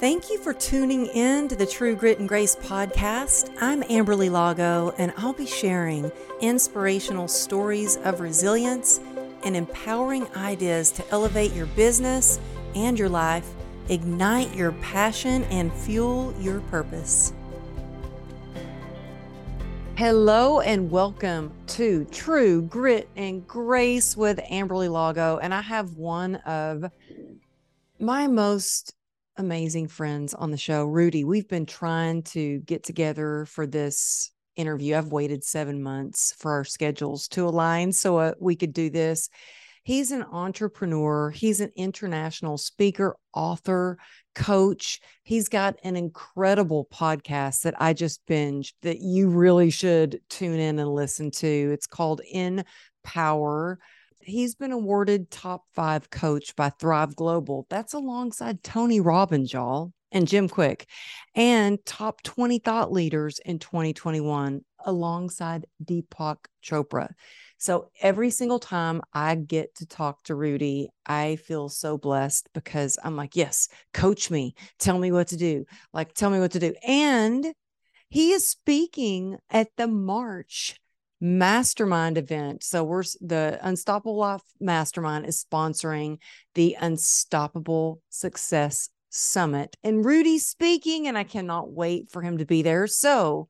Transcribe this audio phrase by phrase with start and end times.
[0.00, 3.52] Thank you for tuning in to the True Grit and Grace podcast.
[3.60, 9.00] I'm Amberly Lago, and I'll be sharing inspirational stories of resilience
[9.42, 12.38] and empowering ideas to elevate your business
[12.76, 13.50] and your life,
[13.88, 17.32] ignite your passion, and fuel your purpose.
[19.96, 25.40] Hello and welcome to True Grit and Grace with Amberly Lago.
[25.42, 26.88] And I have one of
[27.98, 28.94] my most
[29.38, 30.84] amazing friends on the show.
[30.84, 34.96] Rudi, we've been trying to get together for this interview.
[34.96, 39.30] I've waited seven months for our schedules to align so uh, we could do this.
[39.84, 43.96] He's an entrepreneur, he's an international speaker, author,
[44.34, 45.00] coach.
[45.22, 50.78] He's got an incredible podcast that I just binged that you really should tune in
[50.78, 51.70] and listen to.
[51.72, 52.64] It's called In
[53.02, 53.78] Power
[54.20, 57.66] he's been awarded top five coach by Thrive Global.
[57.70, 60.86] That's alongside Tony Robbins, y'all, and Jim Kwik,
[61.34, 67.10] and top 20 thought leaders in 2021 alongside Deepak Chopra.
[67.58, 72.98] So every single time I get to talk to Rudi, I feel so blessed because
[73.02, 76.60] I'm like, yes, coach me, tell me what to do, like, tell me what to
[76.60, 76.74] do.
[76.86, 77.52] And
[78.08, 80.76] he is speaking at the March
[81.20, 82.62] mastermind event.
[82.62, 86.18] So we're the Unstoppable Life Mastermind is sponsoring
[86.54, 89.76] the Unstoppable Success Summit.
[89.82, 92.86] And Rudi's speaking, and I cannot wait for him to be there.
[92.86, 93.48] So,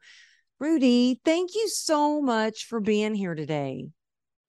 [0.60, 3.88] Rudi, thank you so much for being here today.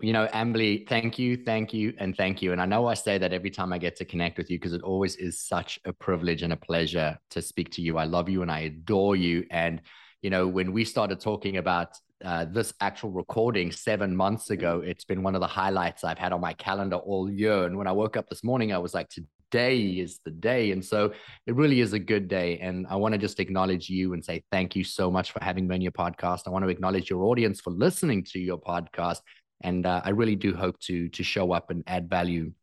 [0.01, 2.53] You know, Amberly, thank you, thank you, and thank you.
[2.53, 4.71] And I know I say that every time I get to connect with you because
[4.71, 7.97] it always is such a privilege and a pleasure to speak to you.
[7.97, 9.45] I love you and I adore you.
[9.51, 9.81] And,
[10.21, 11.89] you know, when we started talking about
[12.23, 14.81] uh, this actual recording seven months ago.
[14.85, 17.65] It's been one of the highlights I've had on my calendar all year.
[17.65, 20.71] And when I woke up this morning, I was like, today is the day.
[20.71, 21.13] And so
[21.47, 22.59] it really is a good day.
[22.59, 25.67] And I want to just acknowledge you and say thank you so much for having
[25.67, 26.41] me on your podcast.
[26.45, 29.19] I want to acknowledge your audience for listening to your podcast.
[29.61, 32.53] And uh, I really do hope to to show up and add value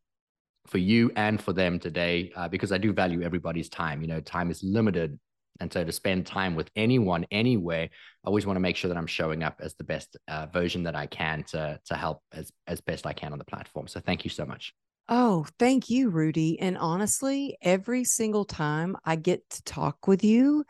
[0.67, 4.03] for you and for them today uh, because I do value everybody's time.
[4.03, 5.19] You know, time is limited
[5.61, 7.89] and so to spend time with anyone, anywhere,
[8.25, 10.83] I always want to make sure that I'm showing up as the best uh, version
[10.85, 13.89] that I can to, to help as, as best I can on the platform.
[13.89, 14.75] So thank you so much.
[15.09, 16.59] Oh, thank you, Rudi.
[16.59, 20.65] And honestly, every single time I get to talk with you,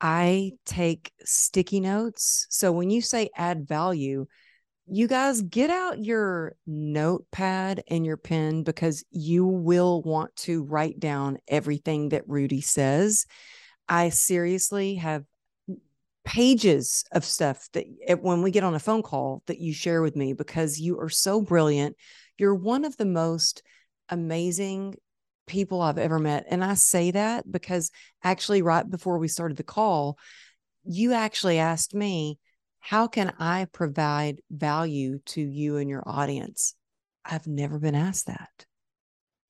[0.00, 2.46] I take sticky notes.
[2.50, 4.26] So when you say add value,
[4.86, 11.00] you guys get out your notepad and your pen because you will want to write
[11.00, 13.26] down everything that Rudi says
[13.88, 15.24] I seriously have
[16.24, 20.02] pages of stuff that eh, when we get on a phone call that you share
[20.02, 21.96] with me because you are so brilliant.
[22.38, 23.62] You're one of the most
[24.08, 24.94] amazing
[25.46, 26.46] people I've ever met.
[26.48, 27.90] And I say that because
[28.22, 30.18] actually, right before we started the call,
[30.84, 32.38] you actually asked me,
[32.80, 36.74] How can I provide value to you and your audience?
[37.24, 38.66] I've never been asked that.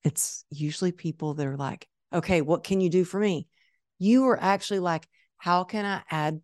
[0.03, 3.47] It's usually people that are like, Okay, what can you do for me?
[3.99, 5.07] You were actually like,
[5.37, 6.41] how can I add,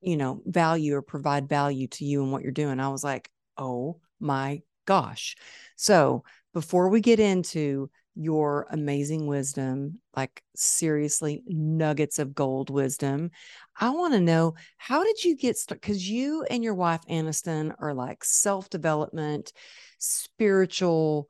[0.00, 2.80] you know, value or provide value to you and what you're doing?
[2.80, 5.36] I was like, oh my gosh.
[5.76, 13.30] So before we get into your amazing wisdom, like seriously nuggets of gold wisdom.
[13.78, 15.80] I want to know how did you get started?
[15.80, 19.52] Because you and your wife Aniston are like self development,
[19.98, 21.28] spiritual,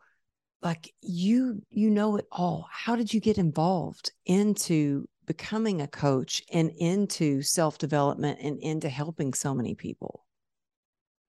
[0.62, 2.66] like you you know it all.
[2.70, 8.88] How did you get involved into becoming a coach and into self development and into
[8.88, 10.24] helping so many people?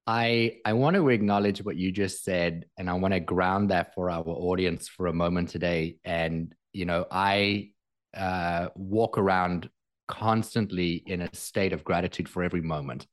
[0.07, 3.93] I I want to acknowledge what you just said, and I want to ground that
[3.93, 5.97] for our audience for a moment today.
[6.03, 7.71] And you know, I
[8.15, 9.69] uh, walk around
[10.07, 13.07] constantly in a state of gratitude for every moment.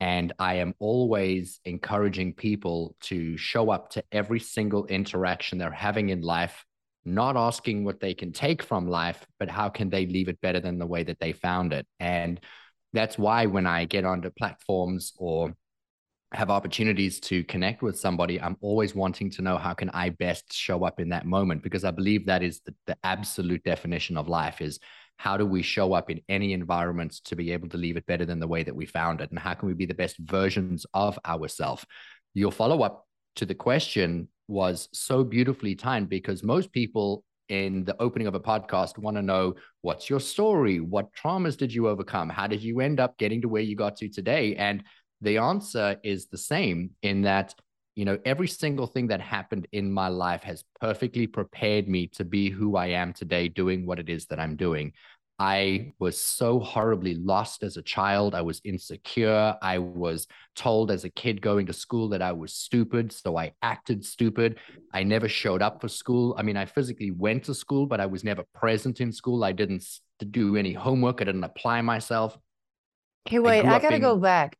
[0.00, 6.10] And I am always encouraging people to show up to every single interaction they're having
[6.10, 6.64] in life
[7.14, 10.60] not asking what they can take from life, but how can they leave it better
[10.60, 11.86] than the way that they found it.
[12.00, 12.40] And
[12.92, 15.54] that's why when I get onto platforms or
[16.32, 20.52] have opportunities to connect with somebody, I'm always wanting to know how can I best
[20.52, 21.62] show up in that moment?
[21.62, 24.78] Because I believe that is the, the absolute definition of life is
[25.16, 28.24] how do we show up in any environment to be able to leave it better
[28.24, 29.30] than the way that we found it?
[29.30, 31.84] And how can we be the best versions of ourselves
[32.34, 33.06] your follow up
[33.36, 38.40] to the question was so beautifully timed because most people in the opening of a
[38.40, 40.80] podcast want to know what's your story?
[40.80, 42.28] What traumas did you overcome?
[42.28, 44.56] How did you end up getting to where you got to today?
[44.56, 44.82] And
[45.20, 47.54] the answer is the same in that
[47.98, 52.24] you know, every single thing that happened in my life has perfectly prepared me to
[52.24, 54.92] be who I am today, doing what it is that I'm doing.
[55.38, 58.34] I was so horribly lost as a child.
[58.34, 59.56] I was insecure.
[59.62, 60.26] I was
[60.56, 63.12] told as a kid going to school that I was stupid.
[63.12, 64.58] So I acted stupid.
[64.92, 66.34] I never showed up for school.
[66.36, 69.44] I mean, I physically went to school, but I was never present in school.
[69.44, 69.86] I didn't
[70.30, 71.20] do any homework.
[71.20, 72.36] I didn't apply myself.
[73.28, 74.02] Okay, wait, I, I got to being...
[74.02, 74.56] go back.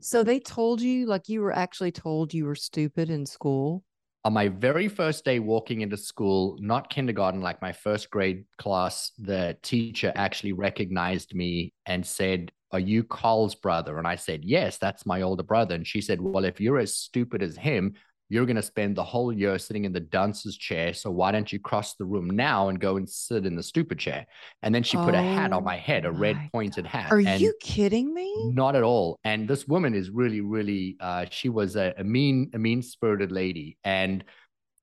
[0.00, 3.82] So they told you, like you were actually told you were stupid in school?
[4.28, 9.10] On my very first day walking into school, not kindergarten, like my first grade class,
[9.18, 13.96] the teacher actually recognized me and said, Are you Carl's brother?
[13.96, 15.74] And I said, Yes, that's my older brother.
[15.74, 17.94] And she said, Well, if you're as stupid as him,
[18.28, 20.92] you're going to spend the whole year sitting in the dunce's chair.
[20.92, 23.98] So why don't you cross the room now and go and sit in the stupid
[23.98, 24.26] chair?
[24.62, 27.10] And then she put oh, a hat on my head, a red pointed hat.
[27.10, 28.50] Are and you kidding me?
[28.52, 29.18] Not at all.
[29.24, 33.32] And this woman is really, really, uh, she was a, a mean, a mean spirited
[33.32, 33.78] lady.
[33.82, 34.22] And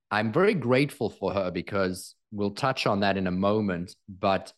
[0.10, 3.96] I'm very grateful for her because we'll touch on that in a moment.
[4.10, 4.54] But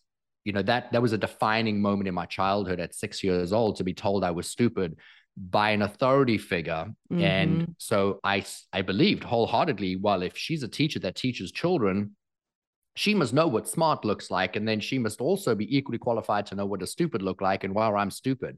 [0.46, 3.76] you know that that was a defining moment in my childhood at six years old
[3.76, 4.96] to be told I was stupid
[5.38, 6.88] by an authority figure.
[7.12, 7.22] Mm-hmm.
[7.22, 8.44] and so i
[8.74, 12.16] i believed wholeheartedly well if she's a teacher that teaches children
[12.98, 14.56] she must know what smart looks like.
[14.56, 17.64] And then she must also be equally qualified to know what a stupid look like
[17.64, 18.58] and well i'm stupid.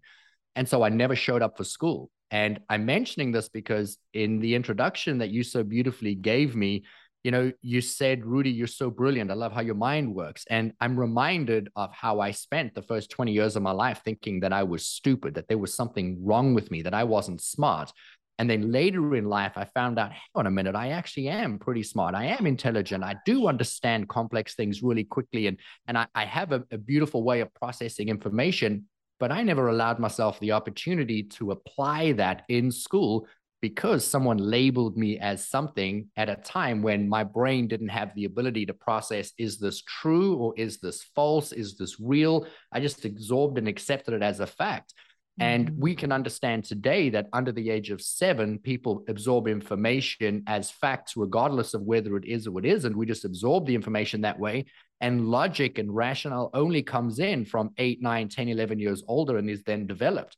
[0.56, 2.10] And so i never showed up for school.
[2.32, 6.86] And i'm mentioning this because in the introduction that you so beautifully gave me
[7.24, 9.30] you know, you said, Rudi, you're so brilliant.
[9.30, 10.46] I love how your mind works.
[10.50, 14.40] And I'm reminded of how I spent the first 20 years of my life thinking
[14.40, 17.92] that I was stupid, that there was something wrong with me, that I wasn't smart.
[18.38, 21.60] And then later in life, I found out, hang on a minute, I actually am
[21.60, 22.16] pretty smart.
[22.16, 23.04] I am intelligent.
[23.04, 25.48] I do understand complex things really quickly.
[25.48, 25.58] And,
[25.88, 28.86] and I, I have a, a beautiful way of processing information,
[29.20, 33.28] but I never allowed myself the opportunity to apply that in school
[33.62, 38.26] because someone labeled me as something at a time when my brain didn't have the
[38.26, 41.52] ability to process is this true or is this false?
[41.52, 42.48] Is this real?
[42.72, 44.94] I just absorbed and accepted it as a fact.
[45.40, 45.82] And mm-hmm.
[45.82, 51.16] we can understand today that under the age of seven, people absorb information as facts,
[51.16, 52.98] regardless of whether it is or it isn't.
[52.98, 54.66] We just absorb the information that way.
[55.00, 59.50] And logic and rationale only comes in from eight, nine, 10, 11 years older and
[59.50, 60.36] is then developed.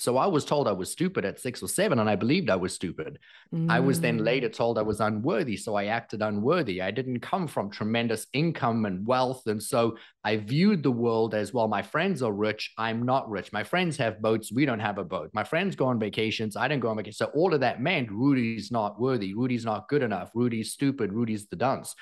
[0.00, 2.56] So I was told I was stupid at six or seven, and I believed I
[2.56, 3.18] was stupid.
[3.54, 3.70] Mm.
[3.70, 4.24] I was then mm.
[4.24, 5.58] later told I was unworthy.
[5.58, 6.80] So I acted unworthy.
[6.80, 9.46] I didn't come from tremendous income and wealth.
[9.46, 12.72] And so I viewed the world as well, my friends are rich.
[12.78, 13.52] I'm not rich.
[13.52, 14.50] My friends have boats.
[14.50, 15.28] We don't have a boat.
[15.34, 16.56] My friends go on vacations.
[16.56, 17.18] I didn't go on vacation.
[17.18, 19.34] So all of that meant Rudi's not worthy.
[19.34, 20.30] Rudi's not good enough.
[20.34, 21.12] Rudi's stupid.
[21.12, 21.94] Rudi's the dunce.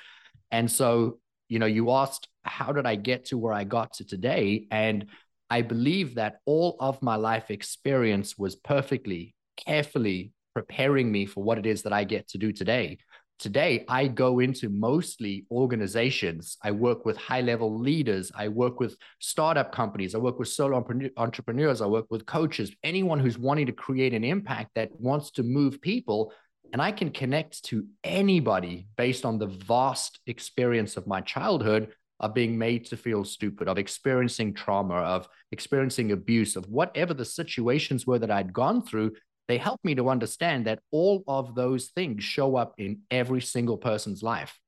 [0.51, 1.19] And so,
[1.49, 4.67] you know, you asked, how did I get to where I got to today?
[4.71, 5.07] And
[5.49, 11.57] I believe that all of my life experience was perfectly, carefully preparing me for what
[11.57, 12.97] it is that I get to do today.
[13.39, 16.57] Today, I go into mostly organizations.
[16.61, 18.33] I work with high level leaders.
[18.35, 20.13] I work with startup companies.
[20.13, 20.85] I work with solo
[21.15, 21.81] entrepreneurs.
[21.81, 25.79] I work with coaches, anyone who's wanting to create an impact that wants to move
[25.81, 26.33] people.
[26.73, 32.33] And I can connect to anybody based on the vast experience of my childhood of
[32.33, 38.05] being made to feel stupid, of experiencing trauma, of experiencing abuse, of whatever the situations
[38.05, 39.13] were that I'd gone through,
[39.47, 43.77] they helped me to understand that all of those things show up in every single
[43.77, 44.59] person's life.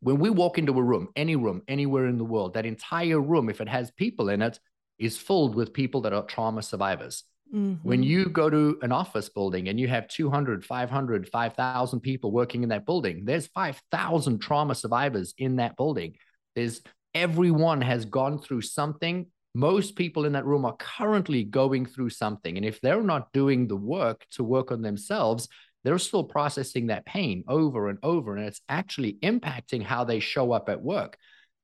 [0.00, 3.48] When we walk into a room, any room, anywhere in the world, that entire room,
[3.48, 4.58] if it has people in it,
[4.98, 7.24] is filled with people that are trauma survivors.
[7.54, 7.88] Mm-hmm.
[7.88, 12.62] When you go to an office building and you have 200, 500, 5,000 people working
[12.62, 16.16] in that building, there's 5,000 trauma survivors in that building.
[16.54, 16.82] There's
[17.14, 19.26] everyone has gone through something.
[19.54, 22.56] Most people in that room are currently going through something.
[22.56, 25.48] And if they're not doing the work to work on themselves,
[25.84, 28.36] they're still processing that pain over and over.
[28.36, 31.16] And it's actually impacting how they show up at work.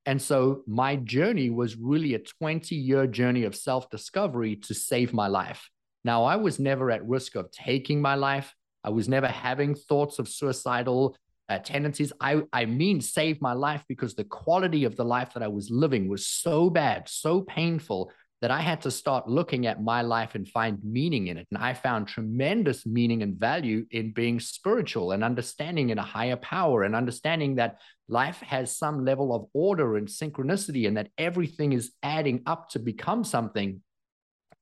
[0.06, 5.12] And so my journey was really a 20 year journey of self discovery to save
[5.12, 5.68] my life.
[6.04, 8.54] Now, I was never at risk of taking my life.
[8.82, 11.16] I was never having thoughts of suicidal
[11.48, 12.12] uh, tendencies.
[12.20, 15.70] I, I mean, saved my life because the quality of the life that I was
[15.70, 18.10] living was so bad, so painful
[18.40, 21.46] that I had to start looking at my life and find meaning in it.
[21.50, 26.36] And I found tremendous meaning and value in being spiritual and understanding in a higher
[26.36, 31.72] power and understanding that life has some level of order and synchronicity and that everything
[31.72, 33.80] is adding up to become something.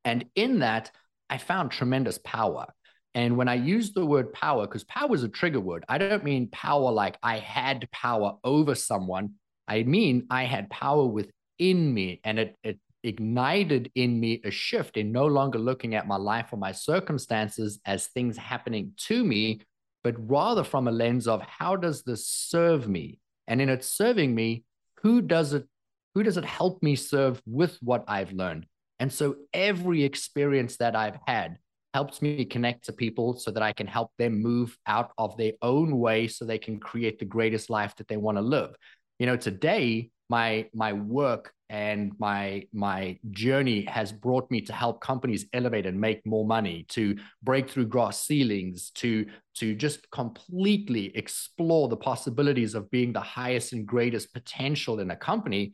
[0.04, 0.92] And in that,
[1.28, 2.72] I found tremendous power.
[3.14, 6.24] And when I use the word power, because power is a trigger word, I don't
[6.24, 9.34] mean power like I had power over someone.
[9.68, 14.96] I mean I had power within me, and it it ignited in me a shift
[14.96, 19.60] in no longer looking at my life or my circumstances as things happening to me,
[20.04, 23.18] but rather from a lens of how does this serve me?
[23.48, 24.64] And in it serving me,
[25.02, 25.66] who does it
[26.14, 28.66] who does it help me serve with what I've learned?
[28.98, 31.58] And so every experience that I've had
[31.94, 35.52] helps me connect to people so that I can help them move out of their
[35.60, 38.74] own way so they can create the greatest life that they want to live.
[39.18, 45.00] You know, today my my work and my my journey has brought me to help
[45.00, 51.14] companies elevate and make more money to break through glass ceilings to to just completely
[51.16, 55.72] explore the possibilities of being the highest and greatest potential in a company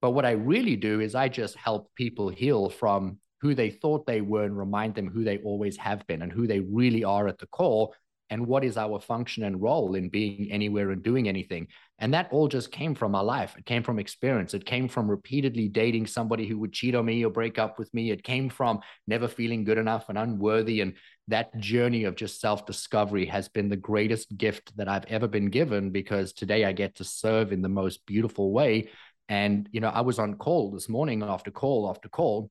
[0.00, 4.06] but what i really do is i just help people heal from who they thought
[4.06, 7.28] they were and remind them who they always have been and who they really are
[7.28, 7.90] at the core
[8.30, 11.68] and what is our function and role in being anywhere and doing anything.
[11.98, 13.54] And that all just came from my life.
[13.58, 14.54] It came from experience.
[14.54, 17.92] It came from repeatedly dating somebody who would cheat on me or break up with
[17.92, 18.10] me.
[18.10, 20.80] It came from never feeling good enough and unworthy.
[20.80, 20.94] And
[21.28, 25.50] that journey of just self discovery has been the greatest gift that I've ever been
[25.50, 28.88] given because today I get to serve in the most beautiful way.
[29.28, 32.50] And, you know, I was on call this morning after call after call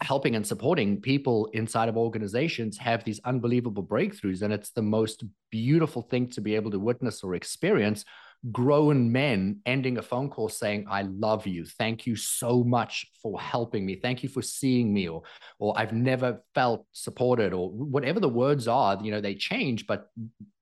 [0.00, 4.42] helping and supporting people inside of organizations have these unbelievable breakthroughs.
[4.42, 8.04] And it's the most beautiful thing to be able to witness or experience
[8.50, 11.66] grown men ending a phone call saying, I love you.
[11.66, 13.96] Thank you so much for helping me.
[13.96, 15.22] Thank you for seeing me, or,
[15.58, 20.08] or I've never felt supported, or whatever the words are, you know, they change, but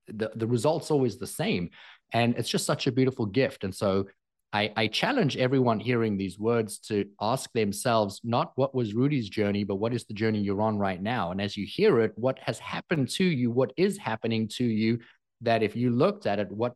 [0.08, 1.70] the, the result's always the same.
[2.12, 3.62] And it's just such a beautiful gift.
[3.62, 4.06] And so
[4.52, 9.62] I, I, challenge everyone hearing these words to ask themselves not what was Rudi's journey,
[9.62, 11.32] but what is the journey you're on right now?
[11.32, 15.00] And as you hear it, what has happened to you, what is happening to you,
[15.42, 16.74] that if you looked at it, what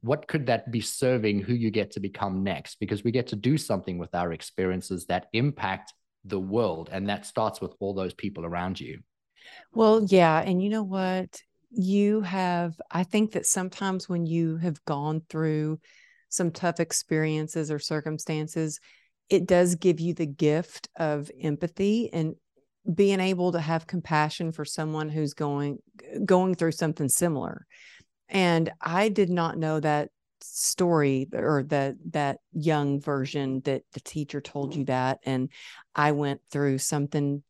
[0.00, 2.80] what could that be serving who you get to become next?
[2.80, 5.92] Because we get to do something with our experiences that impact
[6.24, 6.88] the world.
[6.90, 9.00] And that starts with all those people around you.
[9.74, 10.40] Well, yeah.
[10.40, 11.38] And you know what?
[11.70, 15.80] You have, I think that sometimes when you have gone through
[16.34, 18.80] some tough experiences or circumstances,
[19.28, 22.34] it does give you the gift of empathy and
[22.92, 25.78] being able to have compassion for someone who's going
[26.24, 27.66] going through something similar.
[28.28, 30.10] And I did not know that
[30.42, 35.48] story or that that young version that the teacher told you that and
[35.94, 37.42] I went through something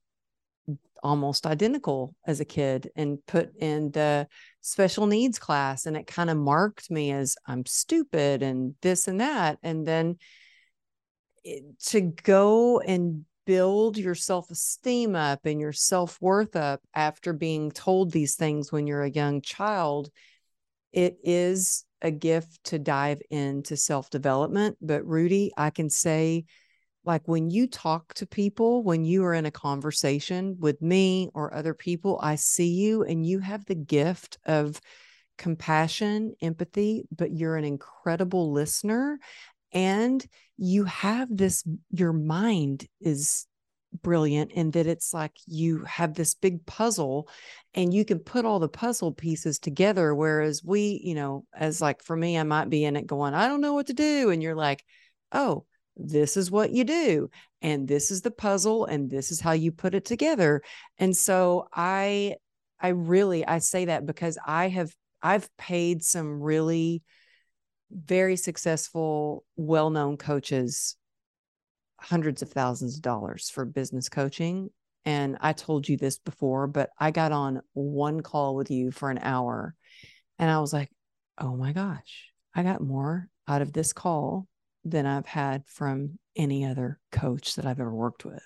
[1.05, 4.27] almost identical as a kid and put in the
[4.63, 9.21] special needs class and it kind of marked me as I'm stupid and this and
[9.21, 10.17] that and then
[11.45, 18.11] it, to go and build your self-esteem up and your self-worth up after being told
[18.11, 20.09] these things when you're a young child
[20.93, 26.47] it is a gift to dive into self-development but Rudi I can say
[27.05, 31.55] like when you talk to people, when you are in a conversation with me or
[31.55, 34.81] other people, I see you and you have the gift of
[35.37, 39.19] compassion, empathy, but you're an incredible listener.
[39.73, 40.25] And
[40.57, 43.47] you have this, your mind is
[44.03, 47.29] brilliant in that it's like you have this big puzzle
[47.75, 50.15] and you can put all the puzzle pieces together.
[50.15, 53.49] Whereas we, you know, as like for me, I might be in it going, I
[53.49, 54.31] don't know what to do.
[54.31, 54.85] And you're like,
[55.33, 55.65] oh,
[55.97, 57.31] this is what you do
[57.63, 60.63] and this is the puzzle and this is how you put it together.
[60.99, 62.35] And so i
[62.81, 67.03] i really i say that because i have i've paid some really
[67.91, 70.97] very successful well-known coaches
[72.01, 74.69] hundreds of thousands of dollars for business coaching.
[75.07, 79.11] And i told you this before but i got on one call with you for
[79.11, 79.75] an hour
[80.39, 80.91] and i was like
[81.39, 84.49] oh my gosh i got more out of this call
[84.85, 88.45] than I've had from any other coach that I've ever worked with.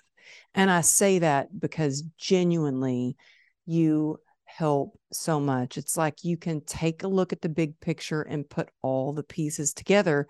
[0.53, 3.17] And I say that because genuinely
[3.65, 5.77] you help so much.
[5.77, 9.23] It's like you can take a look at the big picture and put all the
[9.23, 10.27] pieces together.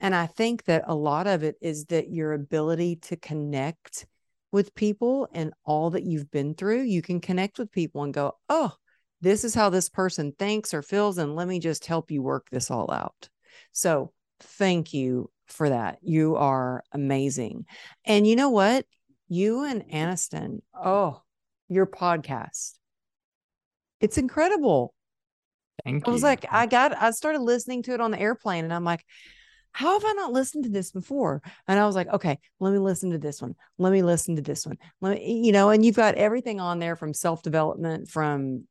[0.00, 4.06] And I think that a lot of it is that your ability to connect
[4.52, 8.36] with people and all that you've been through, you can connect with people and go,
[8.48, 8.72] oh,
[9.20, 11.18] this is how this person thinks or feels.
[11.18, 13.28] And let me just help you work this all out.
[13.72, 15.98] So thank you for that.
[16.02, 17.66] You are amazing.
[18.04, 18.86] And you know what?
[19.28, 21.22] You and Aniston, oh,
[21.68, 22.72] your podcast.
[24.00, 24.94] It's incredible.
[25.84, 26.10] Thank you.
[26.10, 26.12] I you.
[26.14, 29.04] was like, I got, I started listening to it on the airplane and I'm like,
[29.72, 31.42] how have I not listened to this before?
[31.68, 33.54] And I was like, okay, let me listen to this one.
[33.78, 34.78] Let me listen to this one.
[35.00, 38.10] Let me, you know, and you've got everything on there from self development.
[38.10, 38.64] From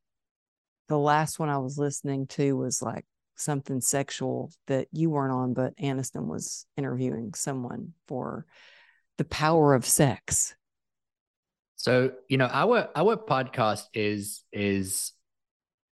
[0.90, 3.06] the last one I was listening to was like
[3.40, 8.46] something sexual that you weren't on, but Aniston was interviewing someone for
[9.18, 10.56] the power of sex?
[11.76, 15.14] So, you know, our our podcast is is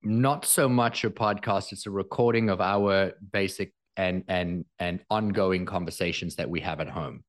[0.03, 5.67] not so much a podcast, it's a recording of our basic and and and ongoing
[5.67, 7.25] conversations that we have at home.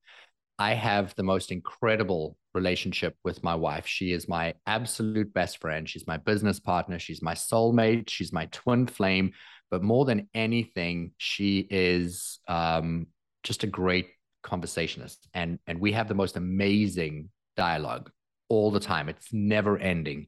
[0.58, 3.86] I have the most incredible relationship with my wife.
[3.86, 5.88] She is my absolute best friend.
[5.88, 6.98] She's my business partner.
[6.98, 8.10] She's my soulmate.
[8.10, 9.32] She's my twin flame.
[9.72, 13.06] But more than anything, she is um,
[13.42, 14.10] just a great
[14.42, 15.26] conversationist.
[15.32, 18.10] And, and we have the most amazing dialogue
[18.50, 19.08] all the time.
[19.08, 20.26] It's never ending.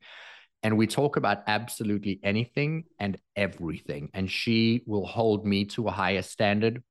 [0.62, 4.08] And we talk about absolutely anything and everything.
[4.14, 6.82] And she will hold me to a higher standard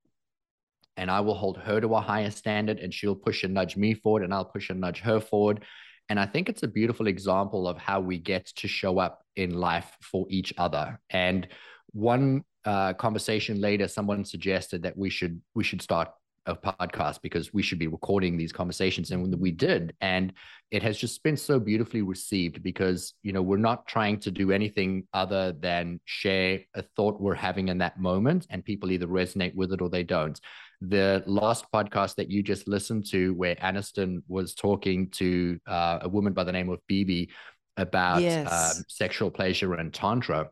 [0.96, 3.96] and I will hold her to a higher standard and she'll push and nudge me
[3.96, 5.64] forward and I'll push and nudge her forward.
[6.08, 9.56] And I think it's a beautiful example of how we get to show up in
[9.56, 11.00] life for each other.
[11.10, 11.48] And
[11.92, 16.10] one uh, conversation later, someone suggested that we should we should start
[16.46, 20.34] a podcast because we should be recording these conversations and we did and
[20.72, 24.52] it has just been so beautifully received because you know we're not trying to do
[24.52, 29.56] anything other than share a thought we're having in that moment and people either resonate
[29.56, 30.40] with it or they don't
[30.82, 36.10] the last podcast that you just listened to where aniston was talking to uh, a
[36.10, 37.30] woman by the name of bibi
[37.78, 38.52] about yes.
[38.52, 40.50] um, sexual pleasure and tantra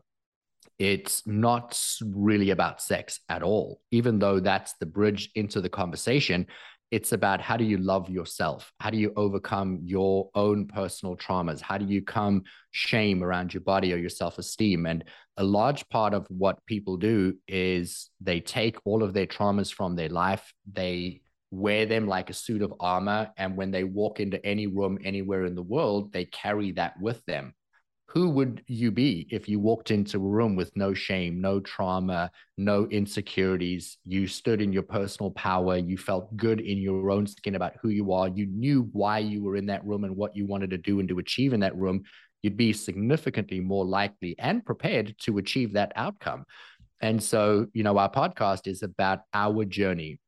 [0.78, 6.46] it's not really about sex at all, even though that's the bridge into the conversation.
[6.90, 8.70] It's about how do you love yourself?
[8.78, 11.60] How do you overcome your own personal traumas?
[11.60, 14.84] How do you come shame around your body or your self esteem?
[14.86, 15.04] And
[15.38, 19.96] a large part of what people do is they take all of their traumas from
[19.96, 23.30] their life, they wear them like a suit of armor.
[23.36, 27.24] And when they walk into any room anywhere in the world, they carry that with
[27.26, 27.54] them
[28.12, 32.30] who would you be if you walked into a room with no shame, no trauma,
[32.58, 33.96] no insecurities?
[34.04, 35.78] You stood in your personal power.
[35.78, 38.28] You felt good in your own skin about who you are.
[38.28, 41.08] You knew why you were in that room and what you wanted to do and
[41.08, 42.02] to achieve in that room.
[42.42, 46.44] You'd be significantly more likely and prepared to achieve that outcome.
[47.00, 50.18] And so, you know, our podcast is about our journey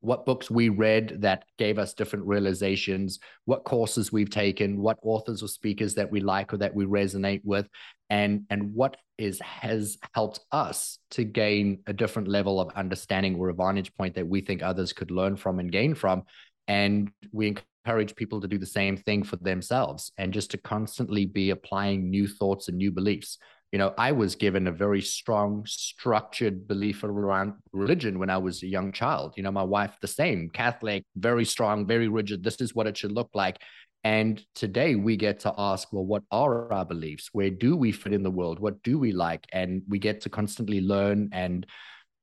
[0.00, 5.42] what books we read that gave us different realizations, what courses we've taken, what authors
[5.42, 7.68] or speakers that we like or that we resonate with,
[8.10, 13.48] and and what is has helped us to gain a different level of understanding or
[13.48, 16.22] a vantage point that we think others could learn from and gain from.
[16.68, 17.48] And we
[17.86, 22.10] encourage people to do the same thing for themselves and just to constantly be applying
[22.10, 23.38] new thoughts and new beliefs
[23.72, 28.62] you know, I was given a very strong, structured belief around religion when I was
[28.62, 29.34] a young child.
[29.36, 32.42] You know, my wife, the same, Catholic, very strong, very rigid.
[32.42, 33.58] This is what it should look like.
[34.04, 37.28] And today we get to ask, well, what are our beliefs?
[37.32, 38.58] Where do we fit in the world?
[38.58, 39.44] What do we like?
[39.52, 41.66] And we get to constantly learn and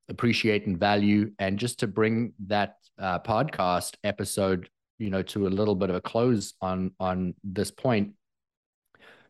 [0.09, 1.31] appreciate and value.
[1.37, 5.95] And just to bring that uh, podcast episode, you know, to a little bit of
[5.95, 8.13] a close on on this point,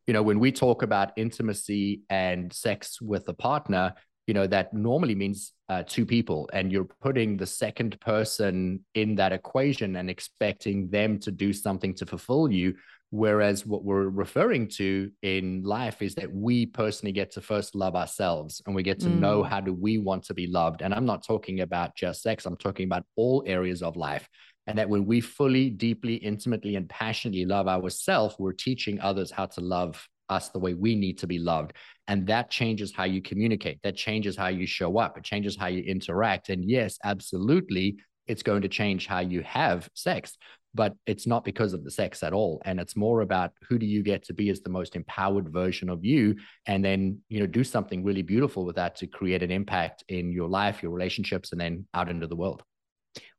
[0.08, 3.94] you know, when we talk about intimacy and sex with a partner,
[4.28, 9.16] you know, that normally means uh, two people, and you're putting the second person in
[9.16, 12.76] that equation and expecting them to do something to fulfill you.
[13.12, 17.96] Whereas what we're referring to in life is that we personally get to first love
[17.96, 19.20] ourselves and we get to mm.
[19.20, 20.82] know how do we want to be loved.
[20.82, 24.28] And I'm not talking about just sex, I'm talking about all areas of life
[24.68, 29.46] and that when we fully, deeply, intimately, and passionately love ourselves, we're teaching others how
[29.46, 31.74] to love us the way we need to be loved.
[32.08, 33.80] And that changes how you communicate.
[33.84, 35.18] That changes how you show up.
[35.18, 36.50] It changes how you interact.
[36.50, 37.98] And yes, absolutely,
[38.28, 40.38] it's going to change how you have sex,
[40.74, 42.62] but it's not because of the sex at all.
[42.66, 45.90] And it's more about who do you get to be as the most empowered version
[45.90, 46.36] of you.
[46.66, 50.32] And then, you know, do something really beautiful with that to create an impact in
[50.32, 52.64] your life, your relationships, and then out into the world.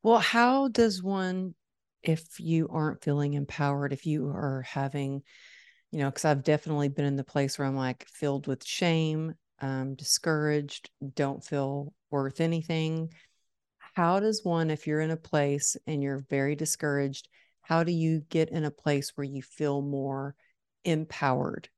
[0.07, 1.57] Well, how does one,
[2.05, 5.25] if you aren't feeling empowered, if you are having,
[5.90, 9.35] you know, because I've definitely been in the place where I'm like filled with shame,
[9.61, 13.12] um, discouraged, don't feel worth anything.
[13.97, 17.29] How does one, if you're in a place and you're very discouraged,
[17.62, 20.37] how do you get in a place where you feel more
[20.85, 21.69] empowered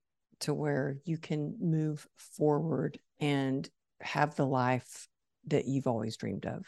[0.40, 3.70] to where you can move forward and
[4.02, 5.08] have the life
[5.46, 6.66] that you've always dreamed of?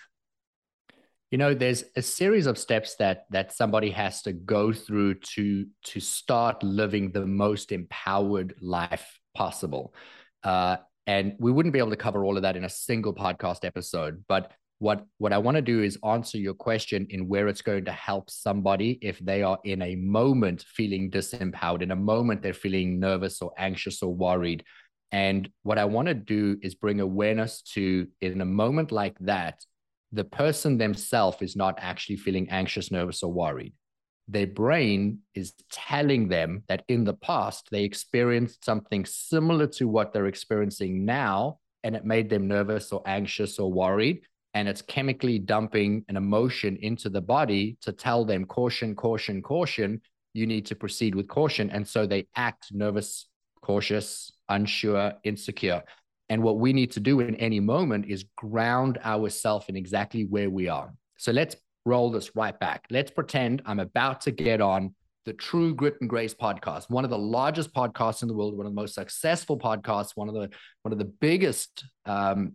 [1.31, 5.66] You know there's a series of steps that that somebody has to go through to
[5.85, 9.95] to start living the most empowered life possible.
[10.43, 13.64] Uh, and we wouldn't be able to cover all of that in a single podcast
[13.64, 17.62] episode but what what i want to do is answer your question in where it's
[17.62, 22.43] going to help somebody if they are in a moment feeling disempowered in a moment
[22.43, 24.64] they're feeling nervous or anxious or worried.
[25.12, 29.64] And what i want to do is bring awareness to in a moment like that
[30.12, 33.73] the person themselves is not actually feeling anxious, nervous, or worried.
[34.29, 40.12] Their brain is telling them that in the past they experienced something similar to what
[40.12, 44.23] they're experiencing now, and it made them nervous or anxious or worried.
[44.55, 50.01] And it's chemically dumping an emotion into the body to tell them caution, caution, caution.
[50.35, 51.70] You need to proceed with caution.
[51.70, 53.27] And so they act nervous,
[53.62, 55.83] cautious, unsure, insecure.
[56.31, 60.49] And what we need to do in any moment is ground ourselves in exactly where
[60.49, 60.95] we are.
[61.19, 62.87] So let's roll this right back.
[62.88, 64.95] Let's pretend I'm about to get on
[65.27, 68.64] the True Grit and Grace podcast, one of the largest podcasts in the world, one
[68.64, 70.49] of the most successful podcasts, one of the
[70.83, 72.55] one of the biggest um,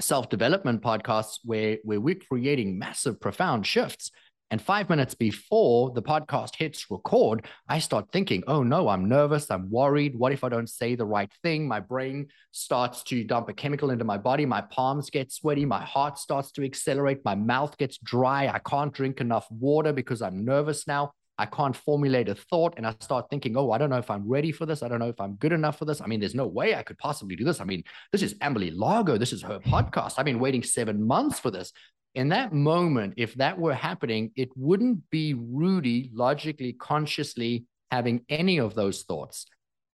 [0.00, 4.10] self development podcasts, where where we're creating massive, profound shifts.
[4.50, 9.48] And five minutes before the podcast hits record, I start thinking, oh no, I'm nervous.
[9.48, 10.16] I'm worried.
[10.16, 11.68] What if I don't say the right thing?
[11.68, 14.46] My brain starts to dump a chemical into my body.
[14.46, 15.64] My palms get sweaty.
[15.64, 17.24] My heart starts to accelerate.
[17.24, 18.48] My mouth gets dry.
[18.48, 21.12] I can't drink enough water because I'm nervous now.
[21.38, 22.74] I can't formulate a thought.
[22.76, 24.82] And I start thinking, oh, I don't know if I'm ready for this.
[24.82, 26.00] I don't know if I'm good enough for this.
[26.00, 27.60] I mean, there's no way I could possibly do this.
[27.60, 29.16] I mean, this is Amberly Lago.
[29.16, 30.14] This is her podcast.
[30.18, 31.72] I've been waiting seven months for this
[32.14, 38.58] in that moment, if that were happening, it wouldn't be Rudi logically, consciously having any
[38.58, 39.46] of those thoughts.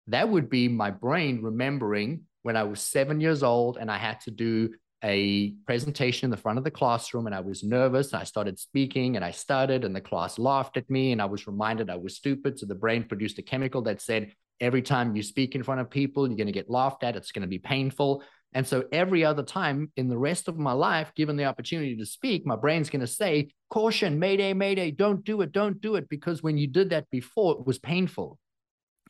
[0.08, 4.20] That would be my brain remembering when I was seven years old and I had
[4.22, 4.70] to do
[5.04, 8.12] a presentation in the front of the classroom and I was nervous.
[8.12, 11.26] And I started speaking and I started, and the class laughed at me and I
[11.26, 12.58] was reminded I was stupid.
[12.58, 15.90] So the brain produced a chemical that said, every time you speak in front of
[15.90, 17.16] people, you're going to get laughed at.
[17.16, 18.22] It's going to be painful.
[18.54, 22.04] And so every other time in the rest of my life, given the opportunity to
[22.04, 26.08] speak, my brain's going to say, caution, mayday, mayday, don't do it, don't do it.
[26.08, 28.38] Because when you did that before, it was painful.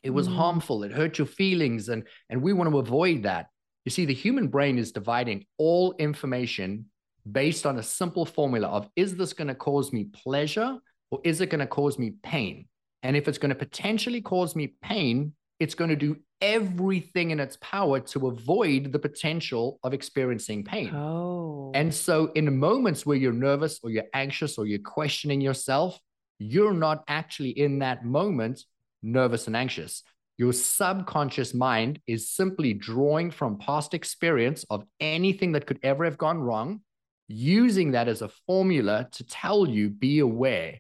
[0.03, 0.37] It was mm.
[0.37, 0.85] harmful.
[0.85, 1.89] It hurt your feelings.
[1.89, 3.47] And, and we want to avoid that.
[3.85, 6.87] You see, the human brain is dividing all information
[7.31, 10.79] based on a simple formula of is this going to cause me pleasure
[11.11, 12.67] or is it going to cause me pain?
[13.03, 17.41] And if it's going to potentially cause me pain, it's going to do everything in
[17.41, 20.95] its power to avoid the potential of experiencing pain.
[20.95, 21.71] Oh.
[21.75, 25.99] And so, in moments where you're nervous or you're anxious or you're questioning yourself,
[26.39, 28.65] you're not actually in that moment
[29.03, 30.03] nervous and anxious.
[30.39, 36.19] Your subconscious mind is simply drawing from past experience of anything that could ever have
[36.19, 36.81] gone wrong,
[37.29, 40.79] using that as a formula to tell you, be aware.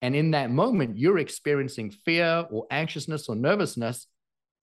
[0.00, 4.06] And in that moment, you're experiencing fear or anxiousness or nervousness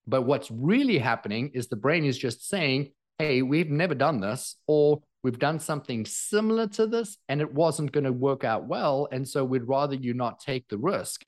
[0.08, 4.56] but what's really happening is the brain is just saying, hey, we've never done this,
[4.68, 9.08] or we've done something similar to this and it wasn't going to work out well.
[9.12, 11.24] And so we'd rather you not take the risk.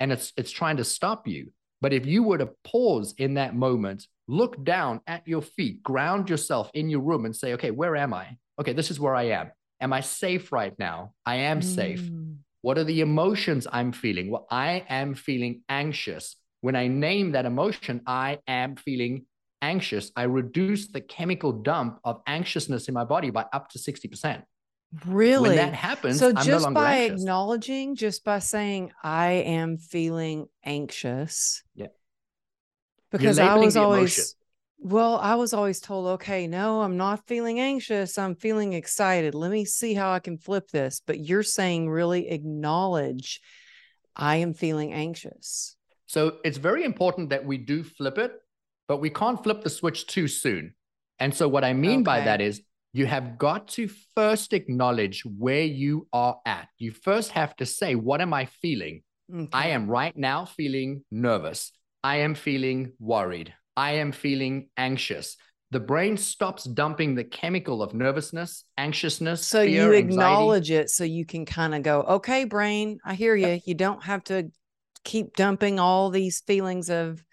[0.00, 1.52] And it's it's trying to stop you.
[1.80, 6.28] But if you were to pause in that moment, look down at your feet, ground
[6.28, 8.36] yourself in your room and say, okay, where am I?
[8.60, 9.50] Okay, this is where I am.
[9.80, 11.12] Am I safe right now?
[11.24, 11.64] I am mm.
[11.64, 12.10] safe.
[12.62, 14.30] What are the emotions I'm feeling?
[14.30, 16.36] Well, I am feeling anxious.
[16.60, 19.26] When I name that emotion, I am feeling
[19.62, 20.10] anxious.
[20.16, 24.42] I reduce the chemical dump of anxiousness in my body by up to 60%.
[25.06, 25.50] Really?
[25.50, 27.20] When that happens, so I'm just no by anxious.
[27.20, 31.62] acknowledging, just by saying I am feeling anxious.
[31.74, 31.88] Yeah.
[33.10, 34.34] Because I was always
[34.80, 38.16] well, I was always told, okay, no, I'm not feeling anxious.
[38.16, 39.34] I'm feeling excited.
[39.34, 41.02] Let me see how I can flip this.
[41.04, 43.40] But you're saying really acknowledge
[44.14, 45.76] I am feeling anxious.
[46.08, 48.32] So it's very important that we do flip it,
[48.88, 50.74] but we can't flip the switch too soon.
[51.18, 52.04] And so what I mean okay.
[52.04, 52.62] by that is
[52.94, 56.68] you have got to first acknowledge where you are at.
[56.78, 59.02] You first have to say, what am I feeling?
[59.32, 59.48] Okay.
[59.52, 61.72] I am right now feeling nervous.
[62.02, 63.52] I am feeling worried.
[63.76, 65.36] I am feeling anxious.
[65.70, 69.46] The brain stops dumping the chemical of nervousness, anxiousness.
[69.46, 70.84] So fear, you acknowledge anxiety.
[70.84, 73.60] it so you can kind of go, okay, brain, I hear you.
[73.66, 74.50] You don't have to
[75.08, 77.24] keep dumping all these feelings of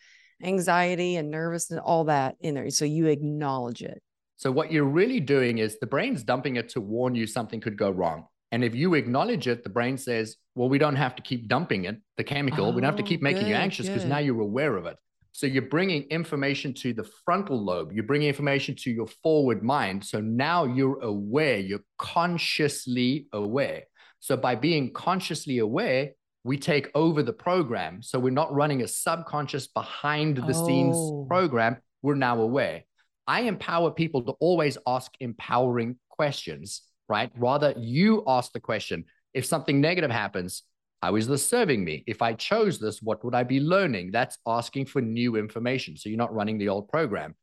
[0.42, 2.70] anxiety and nervousness, all that in there.
[2.70, 4.02] So you acknowledge it.
[4.38, 7.78] So what you're really doing is the brain's dumping it to warn you something could
[7.78, 8.28] go wrong.
[8.54, 11.84] And if you acknowledge it, the brain says, well, we don't have to keep dumping
[11.84, 12.68] it, the chemical.
[12.68, 14.78] Oh, we don't have to oh, keep making good, you anxious because now you're aware
[14.78, 14.96] of it.
[15.34, 17.92] So you're bringing information to the frontal lobe.
[17.92, 20.06] You're bringing information to your forward mind.
[20.06, 21.58] So now you're aware.
[21.58, 23.84] You're consciously aware.
[24.22, 26.12] So by being consciously aware,
[26.46, 28.04] we take over the program.
[28.04, 31.26] So we're not running a subconscious behind the scenes oh.
[31.28, 31.78] program.
[32.04, 32.84] We're now aware.
[33.26, 37.32] I empower people to always ask empowering questions, right?
[37.36, 40.62] Rather, you ask the question if something negative happens,
[41.02, 42.04] how is this serving me?
[42.06, 44.12] If I chose this, what would I be learning?
[44.12, 45.98] That's asking for new information.
[45.98, 47.34] So you're not running the old program.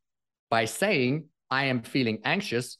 [0.49, 2.77] By saying, I am feeling anxious,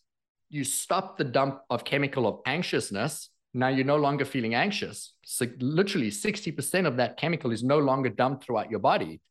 [0.50, 3.30] you stop the dump of chemical of anxiousness.
[3.54, 5.14] Now you're no longer feeling anxious.
[5.24, 9.22] So literally 60% of that chemical is no longer dumped throughout your body.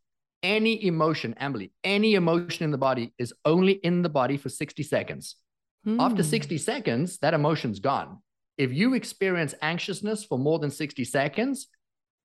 [0.43, 4.83] Any emotion, Amberly, any emotion in the body is only in the body for 60
[4.83, 5.37] seconds.
[5.85, 6.01] Hmm.
[6.01, 8.19] After 60 seconds, that emotion's gone.
[8.59, 11.69] If you experience anxiousness for more than 60 seconds,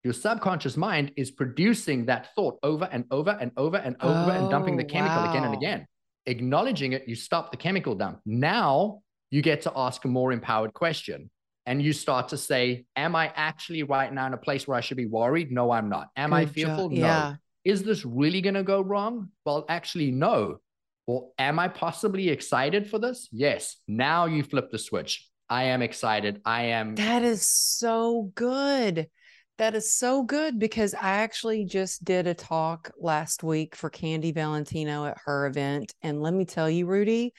[0.04, 4.36] your subconscious mind is producing that thought over and over and over and over oh,
[4.36, 5.30] and dumping the oh, chemical wow.
[5.32, 5.88] again and again.
[6.28, 8.20] Acknowledging it, you stop the chemical dump.
[8.26, 9.00] Now
[9.32, 11.30] you get to ask a more empowered question.
[11.68, 14.82] And you start to say, Am I actually right now in a place where I
[14.82, 15.52] should be worried?
[15.52, 16.08] No, I'm not.
[16.16, 16.90] Am Good I fearful?
[16.90, 16.96] No.
[16.96, 17.36] Yeah.
[17.66, 19.30] Is this really going to go wrong?
[19.46, 20.60] Well, actually, no.
[21.06, 23.28] Well, am I possibly excited for this?
[23.34, 23.76] Yes.
[23.86, 25.30] Now you flip the switch.
[25.50, 26.42] I am excited.
[26.46, 26.96] I am.
[26.96, 29.10] That is so good.
[29.58, 34.32] That is so good because I actually just did a talk last week for Candy
[34.32, 35.94] Valentino at her event.
[36.02, 37.34] And let me tell you, Rudi,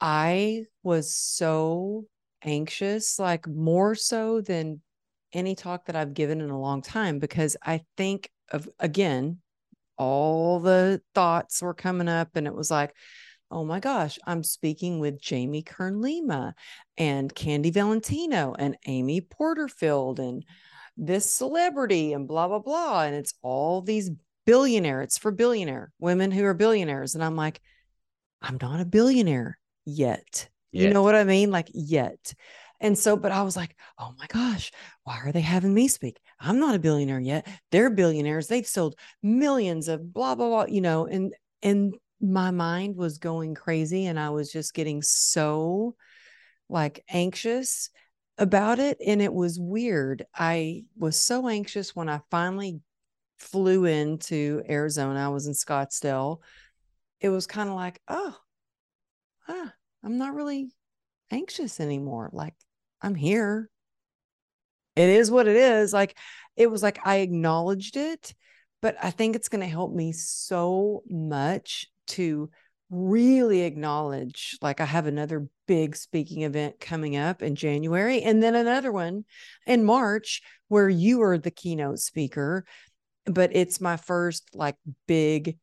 [0.00, 2.06] I was so
[2.46, 4.80] anxious, like more so than
[5.32, 9.38] any talk that I've given in a long time, because I think of, again,
[9.98, 12.94] all the thoughts were coming up and it was like,
[13.50, 16.54] oh my gosh, I'm speaking with Jamie Kern Lima
[16.96, 20.44] and Candy Valentino and Amy Porterfield and
[20.96, 23.02] this celebrity and blah blah blah.
[23.02, 24.10] And it's all these
[24.46, 27.14] billionaire it's for billionaire women who are billionaires.
[27.14, 27.60] And i'm like
[28.40, 30.88] i'm not a billionaire yet, yet.
[30.88, 32.34] you know what i mean like yet
[32.80, 34.70] and so but i was like oh my gosh
[35.04, 38.94] why are they having me speak i'm not a billionaire yet they're billionaires they've sold
[39.22, 44.18] millions of blah blah blah you know and and my mind was going crazy and
[44.18, 45.94] i was just getting so
[46.68, 47.90] like anxious
[48.38, 50.24] about it and it was weird.
[50.34, 52.80] I was so anxious when I finally
[53.38, 55.24] flew into Arizona.
[55.24, 56.40] I was in Scottsdale.
[57.20, 58.36] It was kind of like, oh,
[59.48, 59.72] ah,
[60.06, 60.70] I'm not really
[61.32, 62.30] anxious anymore.
[62.32, 62.54] Like
[63.02, 63.68] I'm here.
[64.94, 65.92] It is what it is.
[65.92, 66.16] Like
[66.56, 68.32] it was like I acknowledged it,
[68.80, 72.50] but I think it's going to help me so much to
[72.88, 78.54] really acknowledge like I have another big speaking event coming up in January and then
[78.54, 79.24] another one
[79.66, 82.64] in March where you are the keynote speaker
[83.24, 84.76] but it's my first like
[85.08, 85.58] big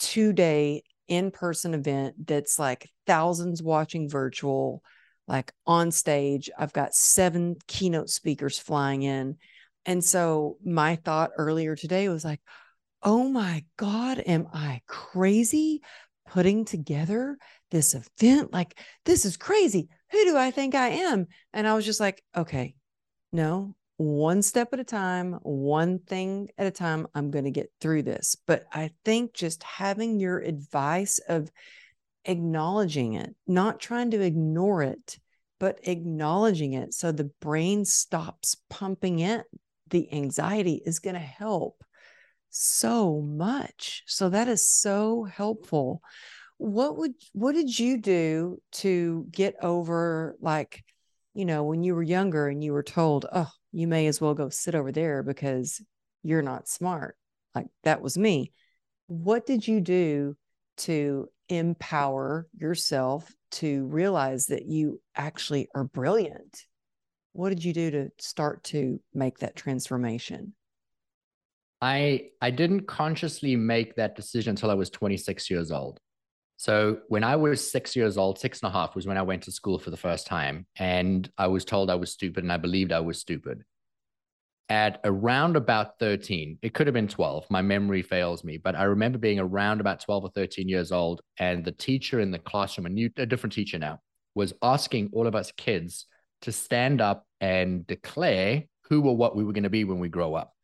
[0.00, 4.82] 2-day in-person event that's like thousands watching virtual
[5.28, 9.36] like on stage I've got seven keynote speakers flying in
[9.84, 12.40] and so my thought earlier today was like
[13.02, 15.82] oh my god am I crazy
[16.28, 17.36] putting together
[17.70, 18.52] this event.
[18.52, 19.88] Like, this is crazy.
[20.12, 21.26] Who do I think I am?
[21.52, 22.74] And I was just like, okay,
[23.32, 27.06] no, one step at a time, one thing at a time.
[27.14, 28.36] I'm going to get through this.
[28.46, 31.50] But I think just having your advice of
[32.24, 35.18] acknowledging it, not trying to ignore it,
[35.58, 39.42] but acknowledging it so the brain stops pumping in
[39.92, 41.84] the anxiety is going to help
[42.50, 44.02] so much.
[44.06, 46.02] So that is so helpful.
[46.58, 50.84] What would what did you do to get over like,
[51.34, 54.34] you know, when you were younger and you were told, "Oh, you may as well
[54.34, 55.80] go sit over there because
[56.22, 57.16] you're not smart."
[57.54, 58.52] Like that was me.
[59.06, 60.36] What did you do
[60.78, 66.64] to empower yourself to realize that you actually are brilliant?
[67.32, 70.54] What did you do to start to make that transformation?
[71.80, 75.98] I I didn't consciously make that decision until I was 26 years old.
[76.62, 79.42] So when I was six years old, six and a half was when I went
[79.42, 82.56] to school for the first time, and I was told I was stupid, and I
[82.56, 83.64] believed I was stupid.
[84.68, 87.46] At around about 13, it could have been 12.
[87.50, 91.20] My memory fails me, but I remember being around about 12 or 13 years old,
[91.36, 93.98] and the teacher in the classroom, a new, a different teacher now,
[94.36, 96.06] was asking all of us kids
[96.42, 100.08] to stand up and declare who or what we were going to be when we
[100.08, 100.54] grow up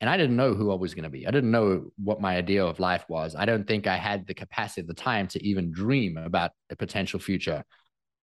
[0.00, 1.26] and I didn't know who I was going to be.
[1.26, 3.34] I didn't know what my idea of life was.
[3.34, 6.76] I don't think I had the capacity at the time to even dream about a
[6.76, 7.64] potential future.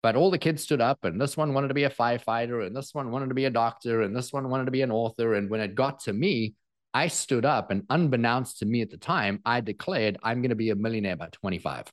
[0.02, 2.76] But all the kids stood up, and this one wanted to be a firefighter, and
[2.76, 5.34] this one wanted to be a doctor, and this one wanted to be an author.
[5.34, 6.56] And when it got to me,
[6.94, 10.56] I stood up, and unbeknownst to me at the time, I declared I'm going to
[10.56, 11.92] be a millionaire by 25.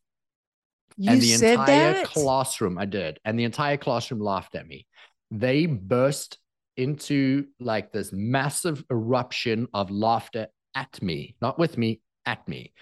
[0.96, 2.06] You and the said entire that?
[2.06, 4.86] classroom, I did, and the entire classroom laughed at me.
[5.30, 6.38] They burst
[6.76, 12.72] into like this massive eruption of laughter at me, not with me, at me.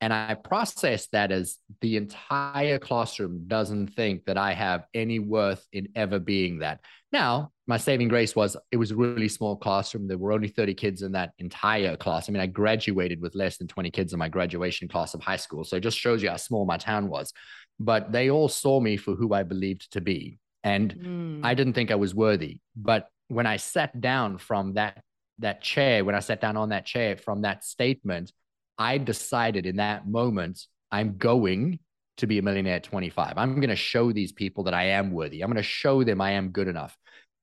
[0.00, 5.66] And I process that as the entire classroom doesn't think that I have any worth
[5.72, 6.80] in ever being that.
[7.12, 10.06] Now, my saving grace was it was a really small classroom.
[10.06, 12.28] There were only 30 kids in that entire class.
[12.28, 15.36] I mean, I graduated with less than 20 kids in my graduation class of high
[15.36, 15.64] school.
[15.64, 17.32] So it just shows you how small my town was.
[17.78, 20.38] but they all saw me for who I believed to be.
[20.64, 21.40] And mm.
[21.44, 22.60] I didn't think I was worthy.
[22.74, 25.02] But when I sat down from that
[25.38, 28.32] that chair, when I sat down on that chair from that statement,
[28.78, 31.78] I decided in that moment, I'm going
[32.16, 33.34] to be a millionaire at 25.
[33.36, 35.42] I'm going to show these people that I am worthy.
[35.42, 36.96] I'm going to show them I am good enough.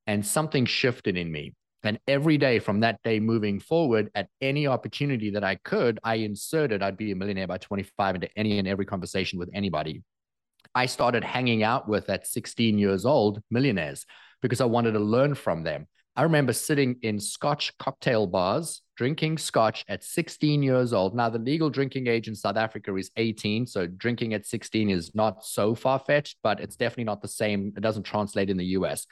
[0.08, 1.54] And something shifted in me.
[1.84, 6.15] And every day from that day moving forward, at any opportunity that I could, I
[6.15, 10.02] inserted I'd be a millionaire by 25 into any and every conversation with anybody.
[10.74, 14.06] I started hanging out with at 16 years old millionaires
[14.43, 15.88] because I wanted to learn from them.
[16.15, 21.15] I remember sitting in Scotch cocktail bars, drinking Scotch at 16 years old.
[21.15, 23.65] Now, the legal drinking age in South Africa is 18.
[23.65, 27.73] So drinking at 16 is not so far fetched, but it's definitely not the same.
[27.75, 29.08] It doesn't translate in the US.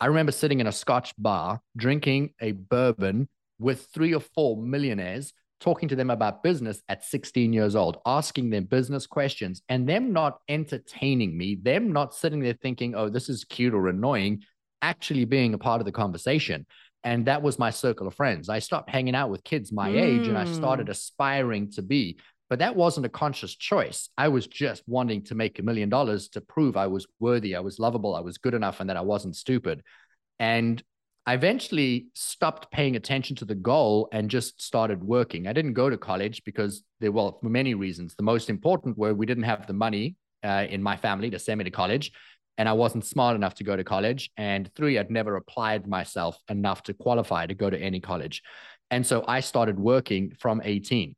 [0.00, 5.34] I remember sitting in a Scotch bar, drinking a bourbon with three or four millionaires,
[5.60, 10.12] talking to them about business at 16 years old, asking them business questions, and them
[10.12, 14.42] not entertaining me, them not sitting there thinking, oh, this is cute or annoying,
[14.82, 16.66] actually being a part of the conversation.
[17.04, 18.48] And that was my circle of friends.
[18.48, 20.00] I stopped hanging out with kids my mm.
[20.00, 20.90] age and I started mm.
[20.90, 22.18] aspiring to be
[22.52, 24.10] but that wasn't a conscious choice.
[24.18, 27.60] I was just wanting to make a million dollars to prove I was worthy, I
[27.60, 29.82] was lovable, I was good enough, and that I wasn't stupid.
[30.38, 30.82] And
[31.24, 35.46] I eventually stopped paying attention to the goal and just started working.
[35.46, 38.14] I didn't go to college because there, well, for many reasons.
[38.16, 41.56] The most important were we didn't have the money uh, in my family to send
[41.56, 42.12] me to college,
[42.58, 44.30] and I wasn't smart enough to go to college.
[44.36, 48.42] And three, I'd never applied myself enough to qualify to go to any college.
[48.90, 51.14] And so I started working from 18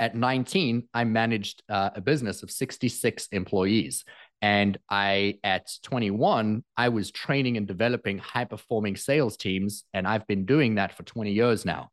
[0.00, 4.04] at 19, I managed uh, a business of 66 employees.
[4.40, 9.84] And I, at 21, I was training and developing high performing sales teams.
[9.92, 11.90] And I've been doing that for 20 years now.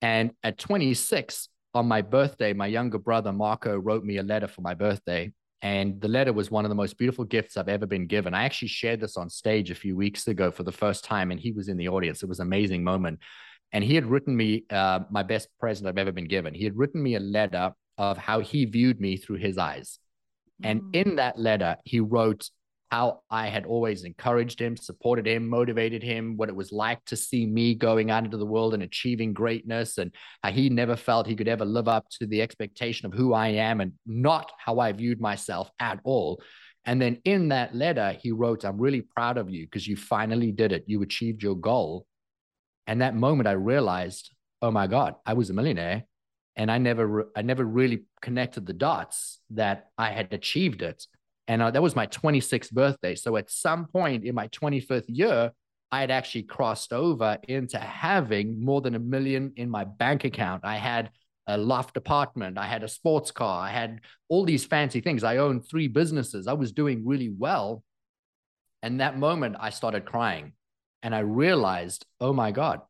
[0.00, 4.60] And at 26, on my birthday, my younger brother, Marco, wrote me a letter for
[4.60, 5.32] my birthday.
[5.62, 8.32] And the letter was one of the most beautiful gifts I've ever been given.
[8.32, 11.38] I actually shared this on stage a few weeks ago for the first time, and
[11.38, 12.22] he was in the audience.
[12.22, 13.20] It was an amazing moment
[13.72, 16.54] and he had written me uh, my best present I've ever been given.
[16.54, 19.98] He had written me a letter of how he viewed me through his eyes.
[20.62, 20.96] And mm.
[20.96, 22.50] in that letter, he wrote
[22.90, 27.16] how I had always encouraged him, supported him, motivated him, what it was like to
[27.16, 31.26] see me going out into the world and achieving greatness, and how he never felt
[31.26, 34.80] he could ever live up to the expectation of who I am and not how
[34.80, 36.42] I viewed myself at all.
[36.84, 40.50] And then in that letter, he wrote, I'm really proud of you because you finally
[40.50, 40.84] did it.
[40.86, 42.06] You achieved your goal.
[42.86, 46.04] And that moment I realized, oh my God, I was a millionaire.
[46.56, 51.06] And I never, I never really connected the dots that I had achieved it.
[51.48, 53.14] And uh, that was my 26th birthday.
[53.14, 55.50] So at some point in my 25th year,
[55.92, 60.64] I had actually crossed over into having more than a million in my bank account.
[60.64, 61.10] I had
[61.46, 62.58] a loft apartment.
[62.58, 63.66] I had a sports car.
[63.66, 65.24] I had all these fancy things.
[65.24, 66.46] I owned three businesses.
[66.46, 67.82] I was doing really well.
[68.82, 70.52] And that moment, I started crying
[71.02, 72.80] and I realized, oh my God,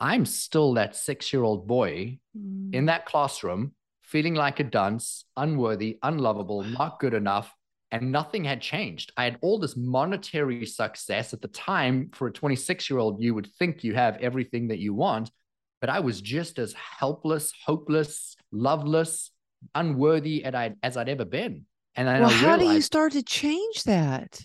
[0.00, 2.74] I'm still that six year old boy mm.
[2.74, 7.54] in that classroom, feeling like a dunce, unworthy, unlovable, not good enough.
[7.94, 9.12] And nothing had changed.
[9.16, 12.10] I had all this monetary success at the time.
[12.12, 15.30] For a 26 year old, you would think you have everything that you want,
[15.80, 19.30] but I was just as helpless, hopeless, loveless,
[19.76, 21.66] unworthy as I'd, as I'd ever been.
[21.94, 24.40] And well, how do you start to change that?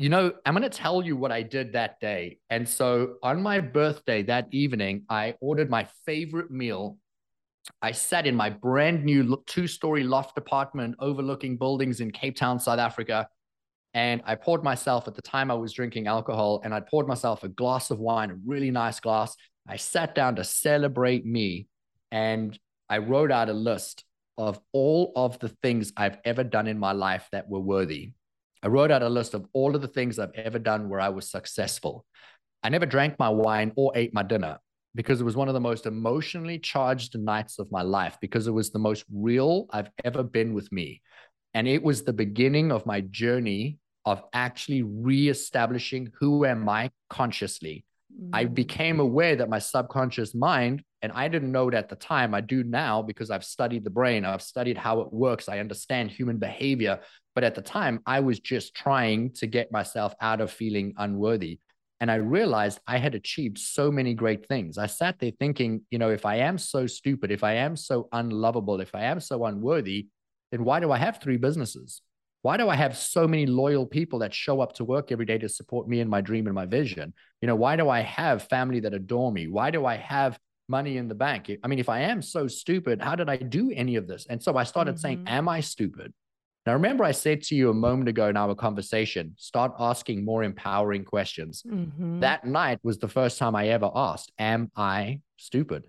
[0.00, 2.38] you know, I'm going to tell you what I did that day.
[2.48, 6.96] And so on my birthday that evening, I ordered my favorite meal.
[7.82, 12.58] I sat in my brand new two story loft apartment overlooking buildings in Cape Town,
[12.58, 13.28] South Africa.
[13.94, 17.42] And I poured myself, at the time I was drinking alcohol, and I poured myself
[17.42, 19.34] a glass of wine, a really nice glass.
[19.66, 21.66] I sat down to celebrate me.
[22.12, 24.04] And I wrote out a list
[24.38, 28.12] of all of the things I've ever done in my life that were worthy.
[28.62, 31.08] I wrote out a list of all of the things I've ever done where I
[31.08, 32.04] was successful.
[32.62, 34.58] I never drank my wine or ate my dinner
[34.94, 38.52] because it was one of the most emotionally charged nights of my life because it
[38.52, 41.02] was the most real I've ever been with me.
[41.54, 47.84] And it was the beginning of my journey of actually reestablishing who am I consciously.
[48.12, 48.34] Mm-hmm.
[48.34, 48.54] I mm.
[48.54, 52.40] became aware that my subconscious mind, and I didn't know it at the time, I
[52.40, 56.38] do now because I've studied the brain, I've studied how it works, I understand human
[56.38, 57.00] behavior.
[57.34, 61.60] But at the time, I was just trying to get myself out of feeling unworthy.
[62.00, 64.78] And I realized I had achieved so many great things.
[64.78, 68.08] I sat there thinking, you know, if I am so stupid, if I am so
[68.12, 70.08] unlovable, if I am so unworthy,
[70.50, 72.00] then why do I have three businesses?
[72.42, 75.36] Why do I have so many loyal people that show up to work every day
[75.38, 77.12] to support me in my dream and my vision?
[77.42, 79.46] You know, why do I have family that adore me?
[79.46, 81.50] Why do I have money in the bank?
[81.62, 84.26] I mean, if I am so stupid, how did I do any of this?
[84.30, 85.00] And so I started mm-hmm.
[85.00, 86.14] saying, Am I stupid?
[86.66, 90.42] Now, remember, I said to you a moment ago in our conversation start asking more
[90.42, 91.62] empowering questions.
[91.66, 92.20] Mm-hmm.
[92.20, 95.84] That night was the first time I ever asked, Am I stupid?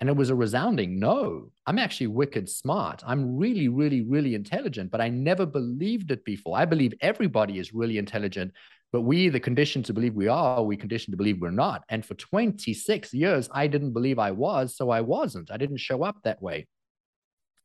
[0.00, 1.52] And it was a resounding no.
[1.66, 3.02] I'm actually wicked smart.
[3.06, 6.56] I'm really, really, really intelligent, but I never believed it before.
[6.56, 8.52] I believe everybody is really intelligent,
[8.92, 11.84] but we either conditioned to believe we are, or we conditioned to believe we're not.
[11.90, 15.50] And for 26 years, I didn't believe I was, so I wasn't.
[15.50, 16.66] I didn't show up that way.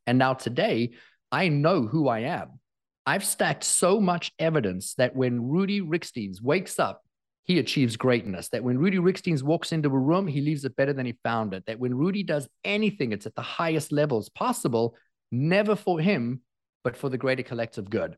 [0.05, 0.91] And now today,
[1.31, 2.59] I know who I am.
[3.05, 7.05] I've stacked so much evidence that when Rudi Riekstins wakes up
[7.45, 8.49] he achieves greatness.
[8.49, 11.53] That when Rudi Riekstins walks into a room, he leaves it better than he found
[11.53, 11.63] it.
[11.67, 14.95] That when Rudi does anything, it's at the highest levels possible,
[15.31, 16.41] never for him,
[16.83, 18.17] but for the greater collective good.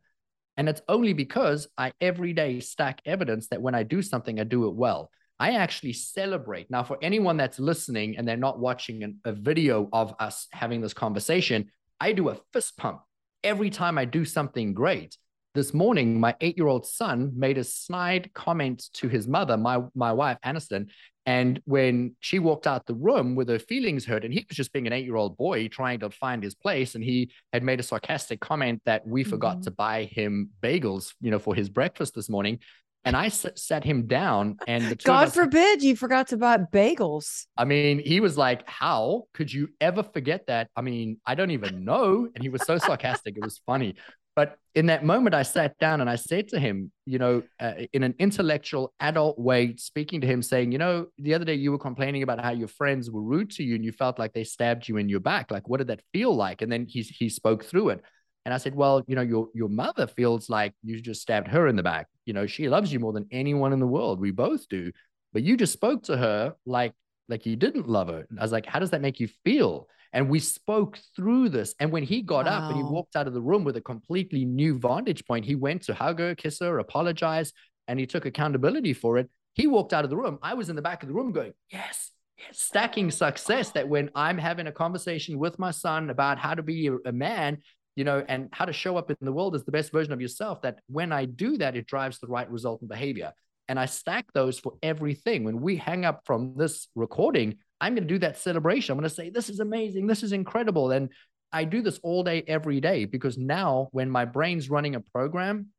[0.56, 4.44] And it's only because I every day stack evidence that when I do something, I
[4.46, 5.12] do it well.
[5.40, 6.72] I actually celebrate.
[6.72, 10.82] Now, for anyone that's listening and they're not watching an, a video of us having
[10.82, 11.70] this conversation,
[12.00, 13.02] I do a fist pump
[13.44, 15.18] every time I do something great
[15.58, 19.80] this morning, my eight year old son made a snide comment to his mother, my,
[19.96, 20.90] my wife, Aniston.
[21.26, 24.72] And when she walked out the room with her feelings hurt, and he was just
[24.72, 27.80] being an eight year old boy trying to find his place, and he had made
[27.80, 29.32] a sarcastic comment that we mm-hmm.
[29.32, 32.60] forgot to buy him bagels, you know, for his breakfast this morning.
[33.08, 37.46] And I set him down, and God us, forbid you forgot to buy bagels.
[37.58, 41.52] I mean, he was like, "How could you ever forget that?" I mean, I don't
[41.52, 42.28] even know.
[42.34, 43.96] And he was so sarcastic; it was funny.
[44.38, 47.74] But in that moment, I sat down and I said to him, you know, uh,
[47.92, 51.72] in an intellectual, adult way, speaking to him, saying, you know, the other day you
[51.72, 54.44] were complaining about how your friends were rude to you and you felt like they
[54.44, 55.50] stabbed you in your back.
[55.50, 56.62] Like, what did that feel like?
[56.62, 58.04] And then he, he spoke through it.
[58.48, 61.68] And I said, well, you know, your, your mother feels like you just stabbed her
[61.68, 62.08] in the back.
[62.26, 64.22] You know, she loves you more than anyone in the world.
[64.22, 64.94] We both do.
[65.34, 66.94] But you just spoke to her like,
[67.28, 68.26] like you didn't love her.
[68.40, 69.90] I was like, how does that make you feel?
[70.14, 71.76] And we spoke through this.
[71.82, 72.60] And when he got wow.
[72.60, 75.56] up and he walked out of the room with a completely new vantage point, he
[75.56, 77.52] went to hug her, kiss her, apologize,
[77.90, 79.30] and he took accountability for it.
[79.56, 80.40] He walked out of the room.
[80.42, 82.62] I was in the back of the room going, yes, yes.
[82.62, 83.72] stacking success.
[83.72, 87.12] That when I'm having a conversation with my son about how to be a, a
[87.12, 87.58] man,
[87.98, 90.22] you know, and how to show up in the world as the best version of
[90.22, 93.34] yourself, that when I do that, it drives the right result and behavior.
[93.68, 95.44] And I stack those for everything.
[95.44, 98.94] When we hang up from this recording, I'm going to do that celebration.
[98.94, 100.06] I'm going to say, this is amazing.
[100.06, 100.92] This is incredible.
[100.92, 101.10] And
[101.52, 105.70] I do this all day, every day, because now when my brain's running a program,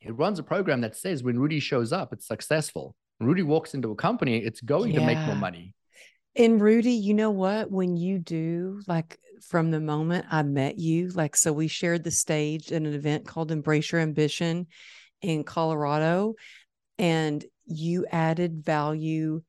[0.00, 2.96] it runs a program that says when Rudi shows up, it's successful.
[3.18, 5.00] When Rudi walks into a company, it's going yeah.
[5.00, 5.72] to make more money.
[6.36, 7.70] And Rudi, you know what?
[7.70, 12.10] When you do, like from the moment I met you, like, so we shared the
[12.10, 14.66] stage at an event called Embrace Your Ambition
[15.22, 16.34] in Colorado,
[16.98, 19.42] and you added value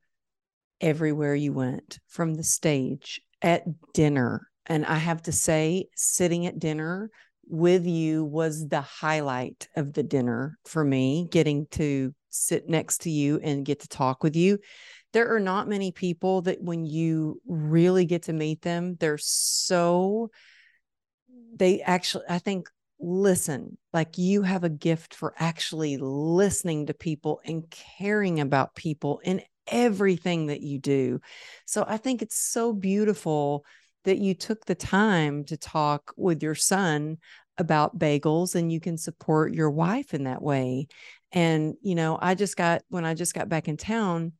[0.80, 4.48] everywhere you went from the stage at dinner.
[4.66, 7.10] And I have to say, sitting at dinner
[7.48, 13.10] with you was the highlight of the dinner for me, getting to sit next to
[13.10, 14.58] you and get to talk with you.
[15.16, 20.30] There are not many people that when you really get to meet them, they're so,
[21.54, 22.68] they actually, I think,
[23.00, 29.20] listen like you have a gift for actually listening to people and caring about people
[29.24, 31.18] in everything that you do.
[31.64, 33.64] So I think it's so beautiful
[34.04, 37.16] that you took the time to talk with your son
[37.56, 40.88] about bagels and you can support your wife in that way.
[41.32, 44.34] And, you know, I just got, when I just got back in town,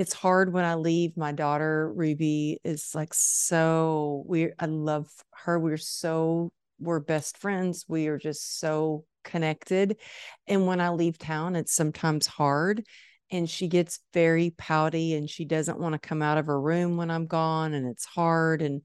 [0.00, 1.18] it's hard when I leave.
[1.18, 5.10] My daughter, Ruby, is like so we I love
[5.44, 5.58] her.
[5.58, 7.84] We're so we're best friends.
[7.86, 9.98] We are just so connected.
[10.46, 12.82] And when I leave town, it's sometimes hard
[13.30, 16.96] and she gets very pouty and she doesn't want to come out of her room
[16.96, 18.80] when I'm gone and it's hard and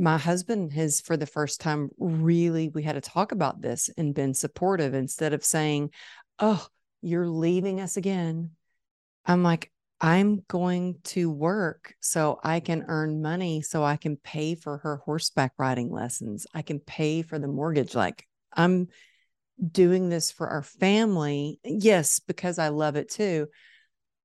[0.00, 4.16] my husband has for the first time really we had to talk about this and
[4.16, 5.90] been supportive instead of saying
[6.40, 6.66] oh
[7.00, 8.50] you're leaving us again
[9.24, 9.70] i'm like
[10.00, 14.96] i'm going to work so i can earn money so i can pay for her
[15.04, 18.88] horseback riding lessons i can pay for the mortgage like i'm
[19.72, 23.46] doing this for our family yes because i love it too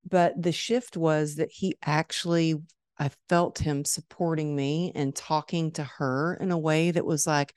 [0.08, 2.56] but the shift was that he actually
[2.98, 7.54] I felt him supporting me and talking to her in a way that was like,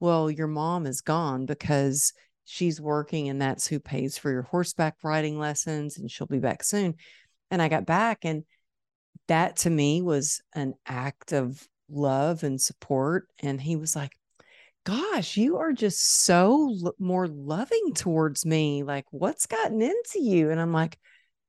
[0.00, 2.12] well, your mom is gone because
[2.44, 6.62] she's working and that's who pays for your horseback riding lessons and she'll be back
[6.62, 6.94] soon.
[7.50, 8.44] And I got back and
[9.28, 14.12] that to me was an act of love and support and he was like,
[14.84, 18.82] gosh, you are just so more loving towards me.
[18.84, 20.50] Like what's gotten into you?
[20.50, 20.98] And I'm like,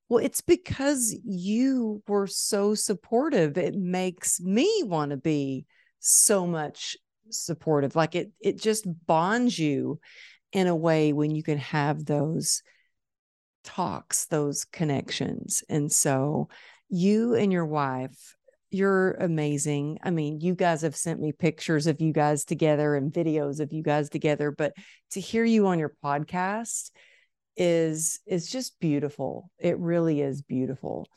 [0.10, 3.58] well, it's because you were so supportive.
[3.58, 5.66] It makes me want to be
[6.00, 6.98] so much
[7.30, 7.95] supportive.
[7.95, 10.00] Like it it just bonds you
[10.54, 12.64] in a way when you can have those
[13.68, 15.63] talks, those connections.
[15.70, 16.47] And so
[16.89, 18.38] you and your wife
[18.70, 19.97] you're amazing.
[20.03, 23.72] I mean, you guys have sent me pictures of you guys together and videos of
[23.72, 24.74] you guys together, but
[25.11, 26.91] to hear you on your podcast
[27.55, 29.49] is is just beautiful.
[29.57, 31.07] It really is beautiful.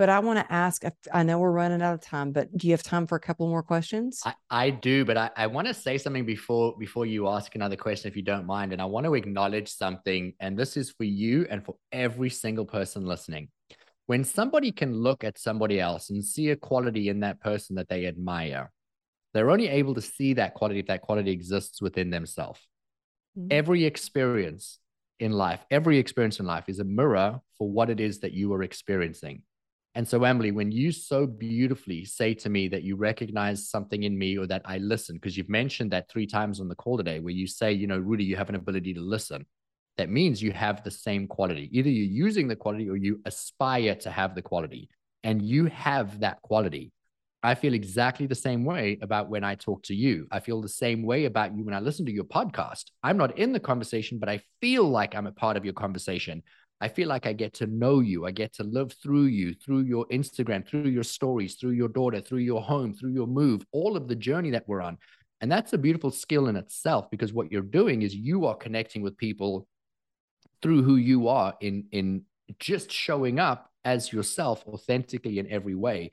[0.00, 0.82] But I want to ask,
[1.12, 3.46] I know we're running out of time, but do you have time for a couple
[3.48, 4.22] more questions?
[4.24, 7.76] I, I do, but I, I want to say something before before you ask another
[7.76, 8.72] question, if you don't mind.
[8.72, 12.64] And I want to acknowledge something, and this is for you and for every single
[12.64, 13.48] person listening
[14.06, 17.88] when somebody can look at somebody else and see a quality in that person that
[17.88, 18.72] they admire,
[19.34, 22.58] they're only able to see that quality if that quality exists within themselves.
[23.38, 23.48] Mm-hmm.
[23.52, 24.80] Every experience
[25.20, 28.52] in life, every experience in life is a mirror for what it is that you
[28.54, 29.42] are experiencing.
[29.94, 34.16] And so, Amberly, when you so beautifully say to me that you recognize something in
[34.16, 37.18] me or that I listen, because you've mentioned that three times on the call today,
[37.18, 39.46] where you say, you know, Rudi, you have an ability to listen
[39.96, 41.68] that means you have the same quality.
[41.72, 44.88] Either you're using the quality or you aspire to have the quality,
[45.24, 46.92] and you have that quality.
[47.42, 50.26] I feel exactly the same way about when I talk to you.
[50.30, 52.84] I feel the same way about you when I listen to your podcast.
[53.02, 56.42] I'm not in the conversation, but I feel like I'm a part of your conversation.
[56.80, 58.24] I feel like I get to know you.
[58.24, 62.20] I get to live through you, through your Instagram, through your stories, through your daughter,
[62.20, 64.96] through your home, through your move, all of the journey that we're on.
[65.42, 69.02] And that's a beautiful skill in itself because what you're doing is you are connecting
[69.02, 69.66] with people
[70.62, 72.22] through who you are in in
[72.58, 76.10] just showing up as yourself authentically in every way.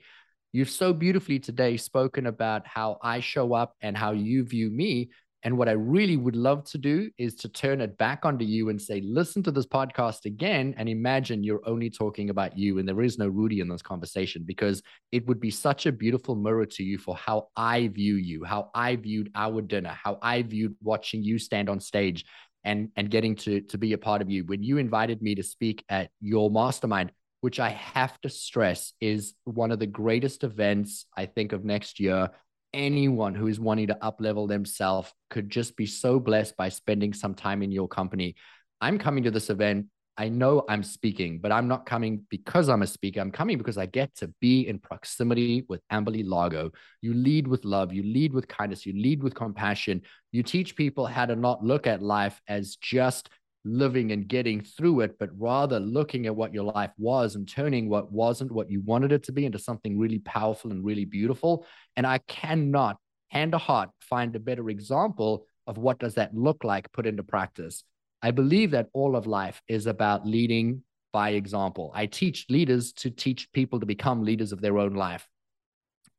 [0.52, 5.10] You've so beautifully today spoken about how I show up and how you view me.
[5.44, 8.70] And what I really would love to do is to turn it back onto you
[8.70, 12.88] and say, listen to this podcast again and imagine you're only talking about you and
[12.88, 14.82] there is no Rudi in this conversation because
[15.12, 18.70] it would be such a beautiful mirror to you for how I view you, how
[18.74, 22.24] I viewed our dinner, how I viewed watching you stand on stage
[22.64, 24.44] and and getting to to be a part of you.
[24.44, 29.34] When you invited me to speak at your mastermind which i have to stress is
[29.44, 32.28] one of the greatest events i think of next year
[32.72, 37.12] anyone who is wanting to up level themselves could just be so blessed by spending
[37.12, 38.34] some time in your company
[38.80, 39.86] i'm coming to this event
[40.20, 43.20] I know I'm speaking, but I'm not coming because I'm a speaker.
[43.20, 46.72] I'm coming because I get to be in proximity with Amberly Lago.
[47.00, 50.02] You lead with love, you lead with kindness, you lead with compassion.
[50.32, 53.30] You teach people how to not look at life as just
[53.68, 57.88] living and getting through it, but rather looking at what your life was and turning
[57.88, 61.66] what wasn't what you wanted it to be into something really powerful and really beautiful.
[61.96, 62.96] And I cannot,
[63.28, 67.22] hand to heart, find a better example of what does that look like put into
[67.22, 67.84] practice.
[68.22, 71.92] I believe that all of life is about leading by example.
[71.94, 75.28] I teach leaders to teach people to become leaders of their own life.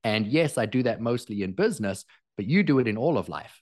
[0.04, 2.06] And yes, I do that mostly in business,
[2.38, 3.62] but you do it in all of life.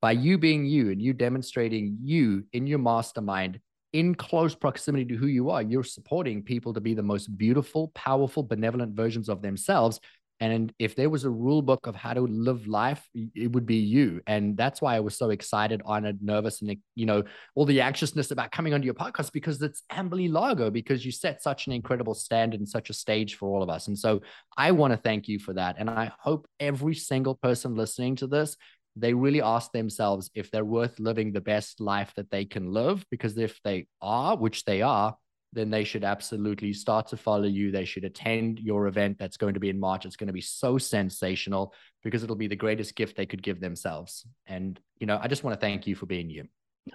[0.00, 3.60] By you being you and you demonstrating you in your mastermind
[3.92, 7.88] in close proximity to who you are, you're supporting people to be the most beautiful,
[7.94, 10.00] powerful, benevolent versions of themselves.
[10.38, 13.76] And if there was a rule book of how to live life, it would be
[13.76, 14.20] you.
[14.26, 17.22] And that's why I was so excited, honored, nervous, and you know,
[17.54, 21.42] all the anxiousness about coming onto your podcast because it's Amberly Lago, because you set
[21.42, 23.88] such an incredible standard and such a stage for all of us.
[23.88, 24.20] And so
[24.58, 25.76] I want to thank you for that.
[25.78, 28.58] And I hope every single person listening to this,
[28.96, 33.04] they really ask themselves if they're worth living the best life that they can live.
[33.10, 35.14] Because if they are, which they are,
[35.52, 37.70] then they should absolutely start to follow you.
[37.70, 40.06] They should attend your event that's going to be in March.
[40.06, 43.60] It's going to be so sensational because it'll be the greatest gift they could give
[43.60, 44.26] themselves.
[44.46, 46.44] And, you know, I just want to thank you for being you.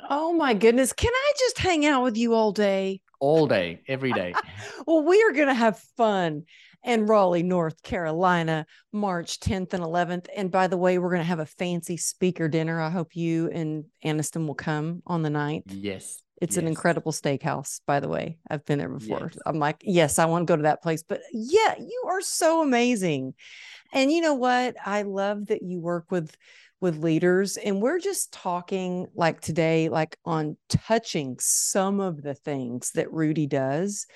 [0.09, 0.93] Oh my goodness.
[0.93, 3.01] Can I just hang out with you all day?
[3.19, 4.33] All day, every day.
[4.87, 6.43] well, we are going to have fun
[6.83, 10.27] in Raleigh, North Carolina, March 10th and 11th.
[10.35, 12.81] And by the way, we're going to have a fancy speaker dinner.
[12.81, 15.63] I hope you and Aniston will come on the night.
[15.67, 16.21] Yes.
[16.41, 16.61] It's yes.
[16.61, 18.39] an incredible steakhouse, by the way.
[18.49, 19.29] I've been there before.
[19.31, 19.37] Yes.
[19.45, 21.03] I'm like, yes, I want to go to that place.
[21.03, 23.35] But yeah, you are so amazing.
[23.93, 24.75] And you know what?
[24.83, 26.35] I love that you work with
[26.81, 32.91] with leaders and we're just talking like today like on touching some of the things
[32.95, 34.07] that Rudi does.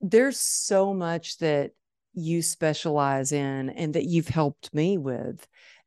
[0.00, 1.72] There's so much that
[2.14, 5.46] you specialize in and that you've helped me with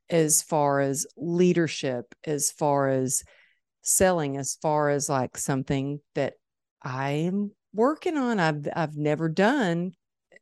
[0.09, 3.23] as far as leadership, as far as
[3.81, 6.33] selling as far as like something that
[6.83, 8.39] I'm working on.
[8.39, 9.93] I've I've never done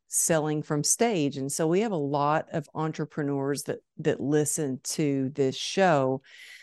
[0.07, 1.37] selling from stage.
[1.37, 6.21] And so we have a lot of entrepreneurs that that listen to this show.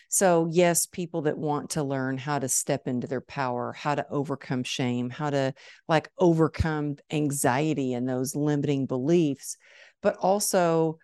[0.08, 4.06] So yes, people that want to learn how to step into their power, how to
[4.08, 5.54] overcome shame, how to
[5.88, 9.56] like overcome anxiety and those limiting beliefs,
[10.02, 10.98] but also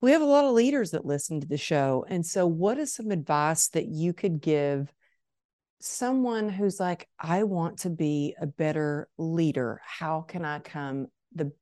[0.00, 2.04] we have a lot of leaders that listen to the show.
[2.08, 4.92] And so, what is some advice that you could give
[5.80, 9.80] someone who's like, I want to be a better leader?
[9.82, 11.52] How can I come the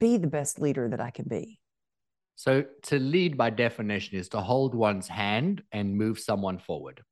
[0.00, 1.58] be the best leader that I can be?
[2.36, 7.02] So, to lead by definition is to hold one's hand and move someone forward.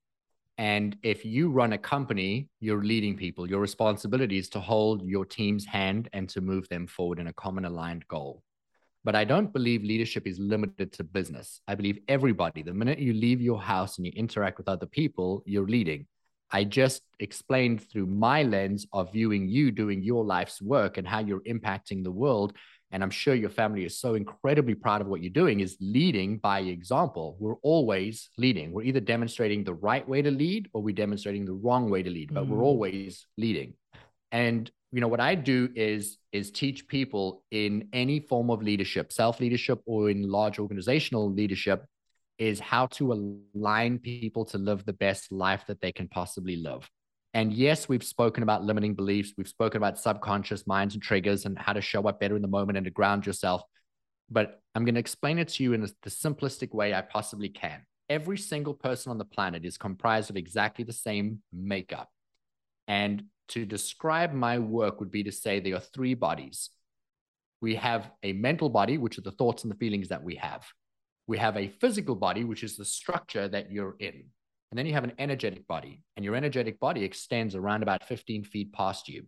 [0.59, 3.49] And if you run a company, you're leading people.
[3.49, 7.33] Your responsibility is to hold your team's hand and to move them forward in a
[7.33, 8.43] common aligned goal.
[9.03, 11.61] But I don't believe leadership is limited to business.
[11.66, 15.43] I believe everybody, the minute you leave your house and you interact with other people,
[15.45, 16.07] you're leading.
[16.51, 21.18] I just explained through my lens of viewing you doing your life's work and how
[21.18, 22.55] you're impacting the world.
[22.95, 26.38] And I'm sure your family is so incredibly proud of what you're doing, is leading
[26.38, 27.36] by example.
[27.40, 28.70] We're always leading.
[28.70, 32.09] We're either demonstrating the right way to lead or we're demonstrating the wrong way to
[32.09, 32.51] lead, but mm.
[32.51, 33.74] we're always leading.
[34.30, 39.12] And you know what i do is is teach people in any form of leadership
[39.12, 41.84] self leadership or in large organizational leadership
[42.38, 46.88] is how to align people to live the best life that they can possibly live
[47.35, 51.59] and yes we've spoken about limiting beliefs we've spoken about subconscious minds and triggers and
[51.59, 53.62] how to show up better in the moment and to ground yourself
[54.30, 57.85] but i'm going to explain it to you in the simplistic way i possibly can
[58.09, 62.09] every single person on the planet is comprised of exactly the same makeup
[62.89, 66.70] and to describe my work would be to say there are three bodies.
[67.61, 70.64] We have a mental body, which are the thoughts and the feelings that we have.
[71.26, 74.24] We have a physical body, which is the structure that you're in.
[74.75, 78.43] And then you have an energetic body, and your energetic body extends around about 15
[78.43, 79.22] feet past you.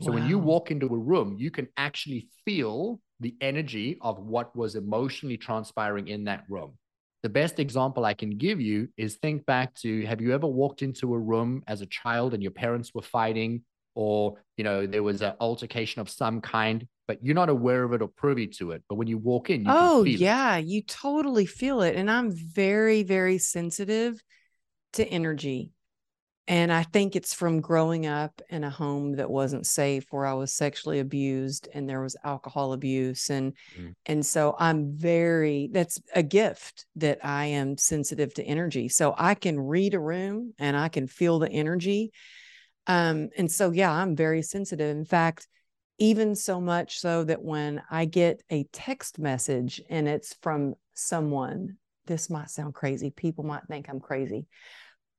[0.00, 0.14] So wow.
[0.14, 4.74] when you walk into a room, you can actually feel the energy of what was
[4.74, 6.78] emotionally transpiring in that room
[7.22, 10.82] the best example I can give you is think back to have you ever walked
[10.82, 13.62] into a room as a child and your parents were fighting
[13.96, 17.92] or you know there was an altercation of some kind but you're not aware of
[17.92, 20.66] it or privy to it but when you walk in you oh yeah it.
[20.66, 24.22] you totally feel it and i'm very very sensitive
[24.94, 25.72] to energy
[26.48, 30.34] and I think it's from growing up in a home that wasn't safe where I
[30.34, 33.94] was sexually abused and there was alcohol abuse and mm.
[34.06, 38.88] and so I'm very that's a gift that I am sensitive to energy.
[38.88, 42.12] So I can read a room and I can feel the energy.
[42.86, 44.96] Um and so yeah, I'm very sensitive.
[44.96, 45.48] In fact,
[45.98, 51.78] even so much so that when I get a text message and it's from someone,
[52.06, 53.10] this might sound crazy.
[53.10, 54.46] People might think I'm crazy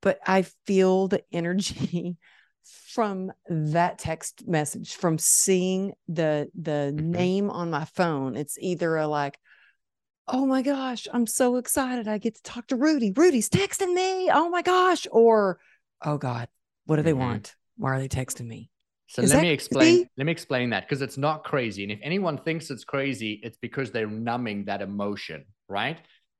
[0.00, 2.16] but I feel the energy
[2.64, 7.10] from that text message from seeing the the mm-hmm.
[7.10, 9.38] name on my phone it's either a like
[10.26, 14.28] oh my gosh i'm so excited i get to talk to rudi rudi's texting me
[14.30, 15.58] oh my gosh or
[16.04, 16.46] oh god
[16.84, 17.20] what do they mm-hmm.
[17.20, 18.68] want why are they texting me
[19.06, 20.10] so Is let me explain crazy?
[20.18, 23.56] let me explain that because it's not crazy and if anyone thinks it's crazy it's
[23.56, 25.98] because they're numbing that emotion right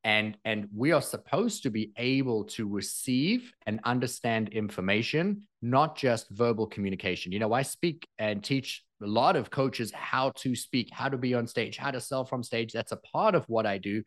[0.08, 6.30] and and we are supposed to be able to receive and understand information not just
[6.30, 7.30] verbal communication.
[7.30, 11.18] You know i speak and teach a lot of coaches how to speak how to
[11.18, 12.72] be on stage how to sell from stage.
[12.72, 14.02] That's a part of what i do.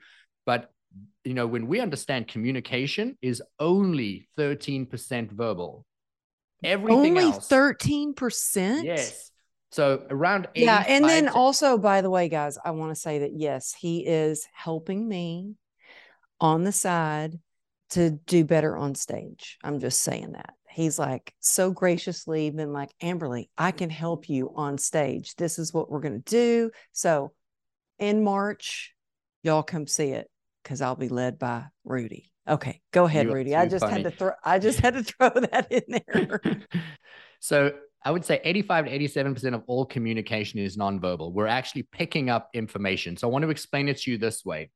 [0.46, 0.72] But
[1.24, 5.86] you know when we understand communication is only 13% verbal.
[6.64, 9.32] Everything only else 13% yes.
[9.72, 13.20] So around yeah, and then to- also, by the way, guys, I want to say
[13.20, 15.56] that yes, he is helping me
[16.42, 17.40] on the side
[17.92, 19.58] to do better on stage.
[19.64, 20.56] I'm just saying that.
[20.70, 25.36] He's like so graciously been like, Amberly, I can help you on stage.
[25.36, 26.72] This is what we're going to do.
[26.94, 27.34] So
[28.00, 28.94] in March,
[29.44, 30.30] y'all come see it
[30.64, 32.32] because I'll be led by Rudi.
[32.48, 33.56] Okay, go ahead, Rudi.
[33.56, 34.02] I just funny.
[34.02, 36.42] had to throw I just had to throw that in there.
[37.40, 37.74] so
[38.04, 41.34] I would say 85 to 87% of all communication is nonverbal.
[41.34, 43.16] We're actually picking up information.
[43.16, 44.72] So I want to explain it to you this way.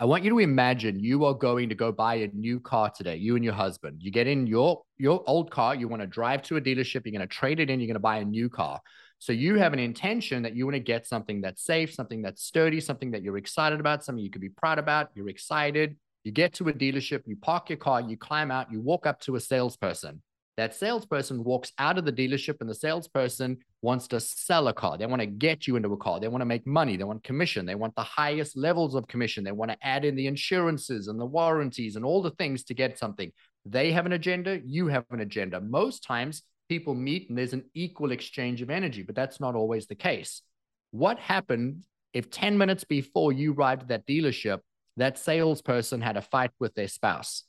[0.00, 3.16] I want you to imagine you are going to go buy a new car today,
[3.16, 3.98] you and your husband.
[4.00, 7.12] You get in your your old car, you want to drive to a dealership, you're
[7.12, 8.80] going to trade it in, you're going to buy a new car.
[9.18, 12.42] So you have an intention that you want to get something that's safe, something that's
[12.42, 15.98] sturdy, something that you're excited about, something you could be proud about, you're excited.
[16.24, 19.20] You get to a dealership, you park your car, you climb out, you walk up
[19.20, 20.22] to a salesperson.
[20.60, 24.98] That salesperson walks out of the dealership and the salesperson wants to sell a car.
[24.98, 26.20] They want to get you into a car.
[26.20, 26.98] They want to make money.
[26.98, 27.64] They want commission.
[27.64, 29.42] They want the highest levels of commission.
[29.42, 32.74] They want to add in the insurances and the warranties and all the things to
[32.74, 33.32] get something.
[33.64, 34.60] They have an agenda.
[34.62, 35.62] You have an agenda.
[35.62, 39.86] Most times people meet and there's an equal exchange of energy, but that's not always
[39.86, 40.42] the case.
[40.90, 44.58] What happened if 10 minutes before you arrived at that dealership,
[44.98, 47.44] that salesperson had a fight with their spouse?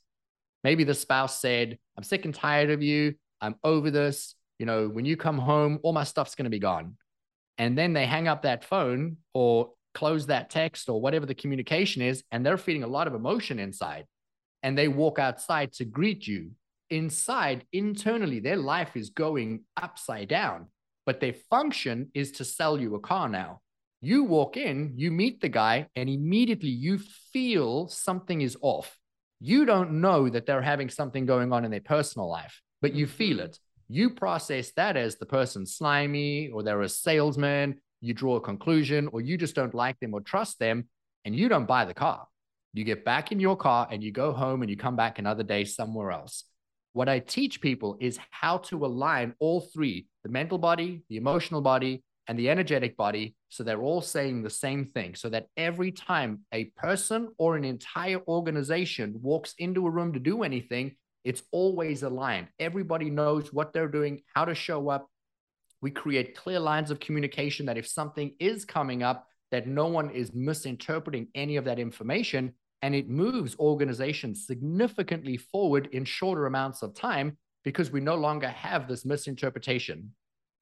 [0.64, 3.14] Maybe the spouse said, I'm sick and tired of you.
[3.40, 4.34] I'm over this.
[4.58, 6.96] You know, when you come home, all my stuff's going to be gone.
[7.58, 12.00] And then they hang up that phone, or close that text or whatever the communication
[12.00, 14.06] is, and they're feeling a lot of emotion inside.
[14.62, 16.52] And they walk outside to greet you.
[16.90, 20.68] Inside, internally, their life is going upside down,
[21.04, 23.60] but their function is to sell you a car now.
[24.00, 26.98] You walk in, you meet the guy, and immediately you
[27.32, 28.98] feel something is off.
[29.44, 33.06] You don't know that they're having something going on in their personal life, but you
[33.06, 33.46] feel mm-hmm.
[33.46, 33.58] it.
[33.88, 39.08] You process that as the person slimy or they're a salesman you draw a conclusion,
[39.12, 40.88] or you just don't like them or trust them,
[41.24, 42.26] and you don't buy the car.
[42.74, 45.44] You get back in your car and you go home and you come back another
[45.44, 46.44] day somewhere else.
[46.94, 51.60] What I teach people is how to align all three the mental body, the emotional
[51.60, 55.14] body, and the energetic body so they're all saying the same thing.
[55.14, 60.18] So that every time a person or an entire organization walks into a room to
[60.18, 62.48] do anything, it's always aligned.
[62.58, 65.06] Everybody knows what they're doing, how to show up,
[65.82, 70.08] we create clear lines of communication that if something is coming up, that no one
[70.10, 76.82] is misinterpreting any of that information and it moves organizations significantly forward in shorter amounts
[76.82, 80.10] of time because we no longer have this misinterpretation.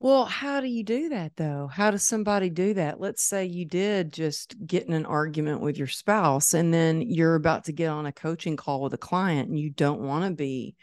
[0.03, 1.68] Well, how do you do that though?
[1.70, 3.01] How does somebody do that?
[3.01, 7.34] Let's say you did just get in an argument with your spouse and then you're
[7.34, 10.34] about to get on a coaching call with a client and you don't want to
[10.34, 10.74] be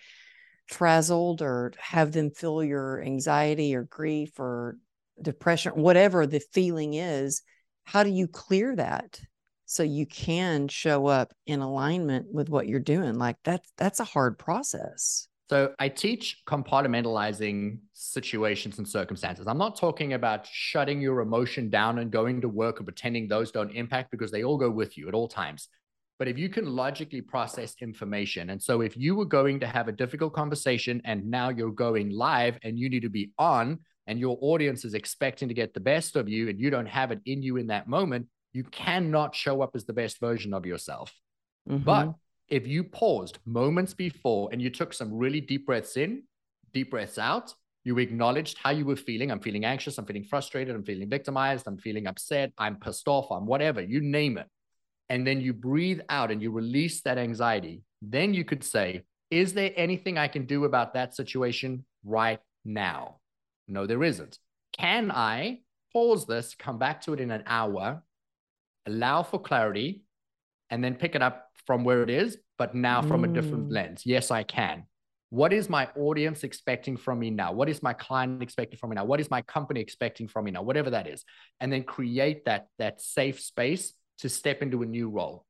[0.67, 4.77] frazzled or have them feel your anxiety or grief or
[5.19, 7.41] depression, whatever the feeling is,
[7.85, 9.19] how do you clear that
[9.65, 13.15] so you can show up in alignment with what you're doing?
[13.17, 15.27] Like that's that's a hard process.
[15.49, 19.47] So I teach compartmentalizing situations and circumstances.
[19.47, 23.51] I'm not talking about shutting your emotion down and going to work and pretending those
[23.51, 25.69] don't impact because they all go with you at all times.
[26.19, 29.87] But if you can logically process information, and so if you were going to have
[29.87, 34.19] a difficult conversation and now you're going live and you need to be on, and
[34.19, 37.19] your audience is expecting to get the best of you, and you don't have it
[37.25, 41.13] in you in that moment, you cannot show up as the best version of yourself.
[41.69, 41.83] Mm-hmm.
[41.83, 42.13] But
[42.49, 46.23] if you paused moments before and you took some really deep breaths in,
[46.73, 49.31] deep breaths out, you acknowledged how you were feeling.
[49.31, 49.97] I'm feeling anxious.
[49.97, 50.75] I'm feeling frustrated.
[50.75, 51.67] I'm feeling victimized.
[51.67, 52.51] I'm feeling upset.
[52.57, 53.31] I'm pissed off.
[53.31, 54.47] I'm whatever, you name it
[55.09, 59.53] and then you breathe out and you release that anxiety, then you could say, Is
[59.53, 63.19] there anything I can do about that situation right now?
[63.67, 64.37] No, there isn't.
[64.77, 65.61] Can I
[65.93, 68.03] pause this, come back to it in an hour,
[68.85, 70.03] allow for clarity,
[70.69, 73.29] and then pick it up from where it is, but now from mm.
[73.29, 73.73] a different mm.
[73.73, 74.03] lens?
[74.05, 74.85] Yes, I can.
[75.29, 77.51] What is my audience expecting from me now?
[77.51, 79.03] What is my client expecting from me now?
[79.03, 80.61] What is my company expecting from me now?
[80.61, 81.25] Whatever that is.
[81.59, 85.45] And then create that, that safe space to step into a new role.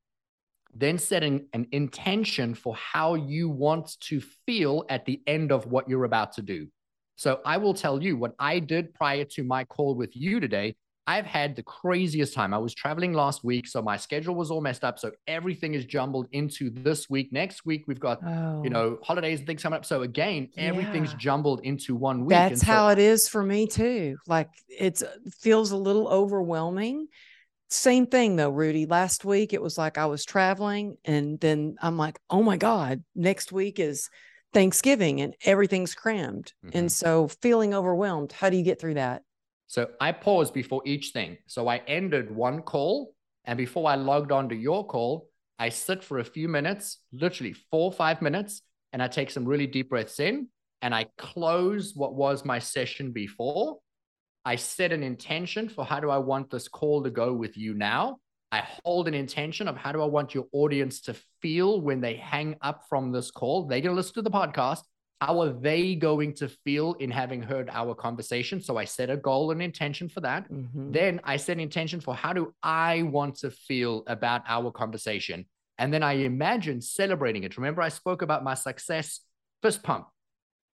[0.73, 5.87] Then setting an intention for how you want to feel at the end of what
[5.87, 6.67] you're about to do.
[7.15, 10.75] So I will tell you what I did prior to my call with you today.
[11.07, 12.53] I've had the craziest time.
[12.53, 14.99] I was traveling last week, so my schedule was all messed up.
[14.99, 17.31] So everything is jumbled into this week.
[17.31, 18.61] Next week, we've got, oh.
[18.63, 19.85] you know, holidays and things coming up.
[19.85, 21.17] So again, everything's yeah.
[21.17, 22.29] jumbled into one week.
[22.29, 24.17] That's so- how it is for me too.
[24.27, 25.01] Like it
[25.39, 27.07] feels a little overwhelming
[27.69, 28.85] same thing though, Rudi.
[28.85, 33.03] Last week it was like I was traveling, and then I'm like, oh my God,
[33.15, 34.09] next week is
[34.53, 36.53] Thanksgiving and everything's crammed.
[36.65, 36.77] Mm-hmm.
[36.77, 38.31] And so feeling overwhelmed.
[38.31, 39.23] How do you get through that?
[39.67, 41.37] So I paused before each thing.
[41.45, 43.13] So I ended one call,
[43.45, 47.53] and before I logged on to your call, I sit for a few minutes, literally
[47.53, 48.61] four or five minutes,
[48.93, 50.47] and I take some really deep breaths in
[50.81, 53.79] and I close what was my session before
[54.47, 57.73] I set an intention for how do I want this call to go with you
[57.73, 58.19] now.
[58.49, 62.15] I hold an intention of how do I want your audience to feel when they
[62.15, 63.67] hang up from this call.
[63.67, 64.83] They're going to listen to the podcast.
[65.19, 68.61] How are they going to feel in having heard our conversation?
[68.61, 70.51] So I set a goal and intention for that.
[70.51, 70.91] Mm-hmm.
[70.91, 75.45] Then I set intention for how do I want to feel about our conversation?
[75.79, 77.57] And then I imagine celebrating it.
[77.57, 79.21] Remember, I spoke about my success
[79.61, 80.07] fist pump.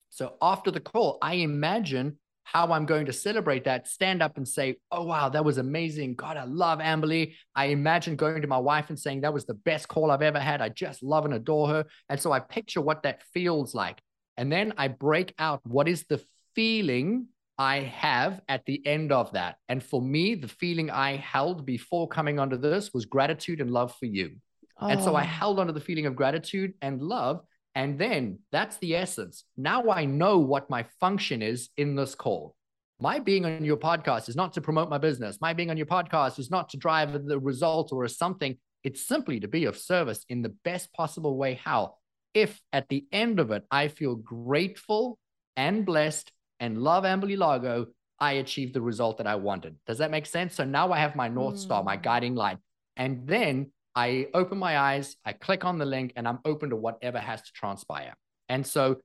[0.09, 4.47] So after the call, I imagine how I'm going to celebrate that, stand up and
[4.47, 6.15] say, Oh, wow, that was amazing.
[6.15, 7.35] God, I love Amberly.
[7.55, 10.39] I imagine going to my wife and saying, That was the best call I've ever
[10.39, 10.61] had.
[10.61, 11.85] I just love and adore her.
[12.09, 14.01] And so I picture what that feels like.
[14.37, 16.23] And then I break out what is the
[16.55, 17.27] feeling
[17.57, 19.57] I have at the end of that.
[19.69, 23.95] And for me, the feeling I held before coming onto this was gratitude and love
[23.97, 24.37] for you.
[24.79, 24.87] Oh.
[24.87, 25.27] And so I oh.
[25.27, 27.41] held onto the feeling of gratitude and love
[27.75, 29.45] and then that's the essence.
[29.57, 32.55] Now I know what my function is in this call.
[32.99, 35.39] My being on your podcast is not to promote my business.
[35.41, 38.57] My being on your podcast is not to drive the result or something.
[38.83, 41.55] It's simply to be of service in the best possible way.
[41.55, 41.95] How?
[42.33, 45.17] If at the end of it, I feel grateful
[45.55, 47.87] and blessed and love Amberly Lago,
[48.19, 49.75] I achieved the result that I wanted.
[49.85, 50.55] Does that make sense?
[50.55, 52.03] So now I have my North Star, my mm.
[52.03, 52.57] guiding light.
[52.95, 56.75] And then I open my eyes, I click on the link, and I'm open to
[56.75, 58.15] whatever has to transpire.
[58.49, 58.97] And so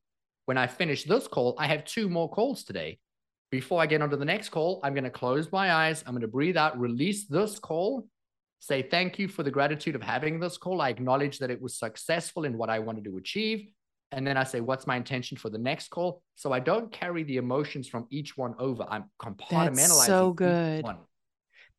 [0.46, 2.98] when I finish this call, I have two more calls today.
[3.50, 6.04] Before I get onto the next call, I'm going to close my eyes.
[6.06, 8.06] I'm going to breathe out, release this call,
[8.58, 10.80] say thank you for the gratitude of having this call.
[10.80, 13.68] I acknowledge that it was successful in what I wanted to achieve.
[14.10, 16.22] And then I say, what's my intention for the next call?
[16.34, 18.86] So I don't carry the emotions from each one over.
[18.88, 19.76] I'm compartmentalizing.
[19.76, 20.84] That's so good.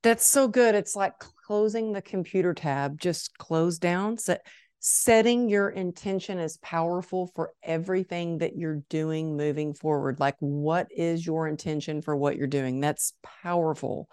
[0.04, 0.76] That's so good.
[0.76, 1.14] It's like
[1.46, 4.18] closing the computer tab, just close down.
[4.18, 4.46] Set,
[4.80, 10.20] setting your intention is powerful for everything that you're doing moving forward.
[10.20, 12.80] Like, what is your intention for what you're doing?
[12.80, 13.14] That's
[13.44, 14.10] powerful.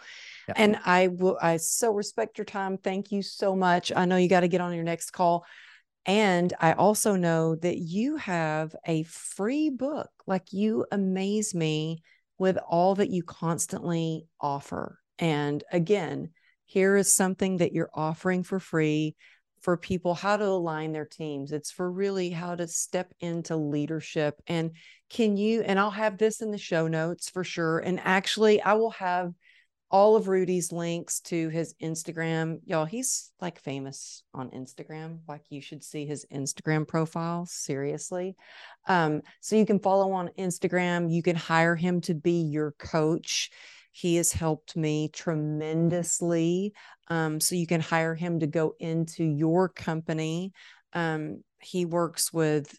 [0.49, 0.55] Yeah.
[0.57, 2.79] And I will, I so respect your time.
[2.79, 3.93] Thank you so much.
[3.95, 5.45] I know you got to get on your next call.
[6.05, 10.09] And I also know that you have a free book.
[10.27, 12.03] Like you amaze me
[12.39, 15.01] with all that you constantly offer.
[15.19, 16.31] And again,
[16.65, 19.17] here is something that you're offering for free
[19.63, 21.51] for people how to align their teams.
[21.51, 24.41] It's for really how to step into leadership.
[24.47, 24.73] And
[25.11, 27.79] can you, and I'll have this in the show notes for sure.
[27.79, 29.33] And actually, I will have
[29.91, 32.59] all of Rudi's links to his Instagram.
[32.65, 35.21] Y'all, he's like famous on Instagram.
[35.29, 37.47] Like you should see his Instagram profile.
[37.47, 38.37] Seriously.
[38.89, 41.13] Um, so you can follow on Instagram.
[41.13, 43.51] You can hire him to be your coach.
[43.93, 46.75] He has helped me tremendously.
[47.09, 50.53] Um, so you can hire him to go into your company.
[50.93, 52.75] Um, he works with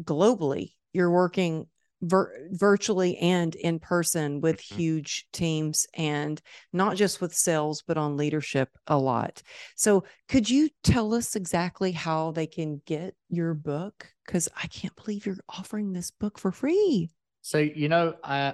[0.00, 0.72] globally.
[0.92, 1.66] You're working
[2.02, 4.76] vir- virtually and in person with mm-hmm.
[4.76, 6.40] huge teams and
[6.72, 9.42] not just with sales but on leadership a lot.
[9.76, 14.08] So could you tell us exactly how they can get your book?
[14.26, 17.10] Because i can't believe you're offering this book for free.
[17.42, 18.52] So you know uh,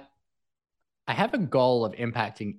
[1.07, 2.57] i have a goal of impacting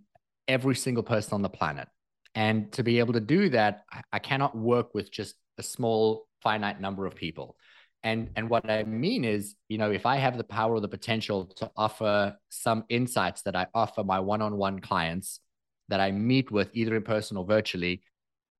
[0.49, 1.89] every single person on the planet.
[2.35, 6.81] And to be able to do that i cannot work with just a small finite
[6.81, 7.57] number of people
[8.03, 10.89] and and what I mean is, you know, if I have the power or the
[10.89, 15.41] potential to offer some insights that I offer my one-on-one clients
[15.89, 18.03] that I meet with either in person or virtually,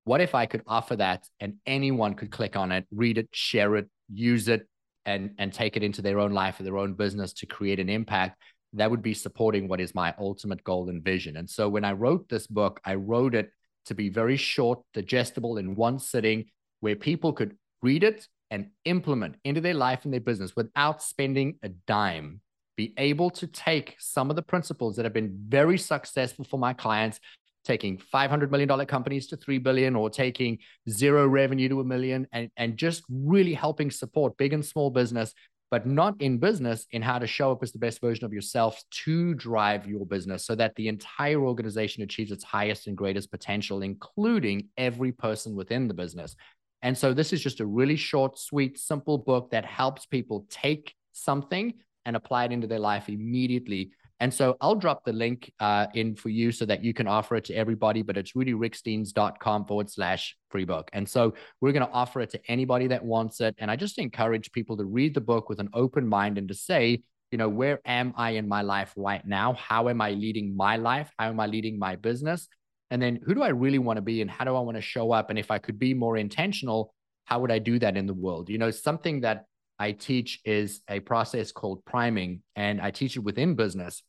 [0.05, 3.77] what if I could offer that and anyone could click on it, read it, share
[3.77, 4.67] it, use it,
[5.05, 7.89] and and take it into their own life or their own business to create an
[7.89, 8.41] impact?
[8.73, 11.37] That would be supporting what is my ultimate goal and vision.
[11.37, 13.51] And so when I wrote this book, I wrote it
[13.87, 16.47] to be very short, digestible in one sitting,
[16.81, 21.59] where people could read it and implement into their life and their business without spending
[21.63, 22.41] a dime.
[22.77, 26.73] Be able to take some of the principles that have been very successful for my
[26.73, 27.21] clients,
[27.65, 32.51] taking $500 million companies to 3 billion or taking zero revenue to a million and,
[32.57, 35.35] and just really helping support big and small business,
[35.71, 38.83] but not in business in how to show up as the best version of yourself
[38.91, 43.83] to drive your business so that the entire organization achieves its highest and greatest potential,
[43.83, 46.37] including every person within the business.
[46.87, 50.95] And so this is just a really short, sweet, simple book that helps people take
[51.11, 51.75] something
[52.05, 53.91] and apply it into their life immediately.
[54.21, 57.35] And so I'll drop the link uh, in for you so that you can offer
[57.35, 60.89] it to everybody, but it's rudiriekstins.com forward slash free book.
[60.93, 63.57] And so we're going to offer it to anybody that wants it.
[63.59, 66.55] And I just encourage people to read the book with an open mind and to
[66.55, 69.55] say, you know, where am I in my life right now?
[69.55, 71.11] How am I leading my life?
[71.19, 72.47] How am I leading my business?
[72.91, 74.83] And then who do I really want to be and how do I want to
[74.83, 75.31] show up?
[75.31, 78.49] And if I could be more intentional, how would I do that in the world?
[78.49, 79.47] You know, something that
[79.79, 84.03] I teach is a process called priming, and I teach it within business.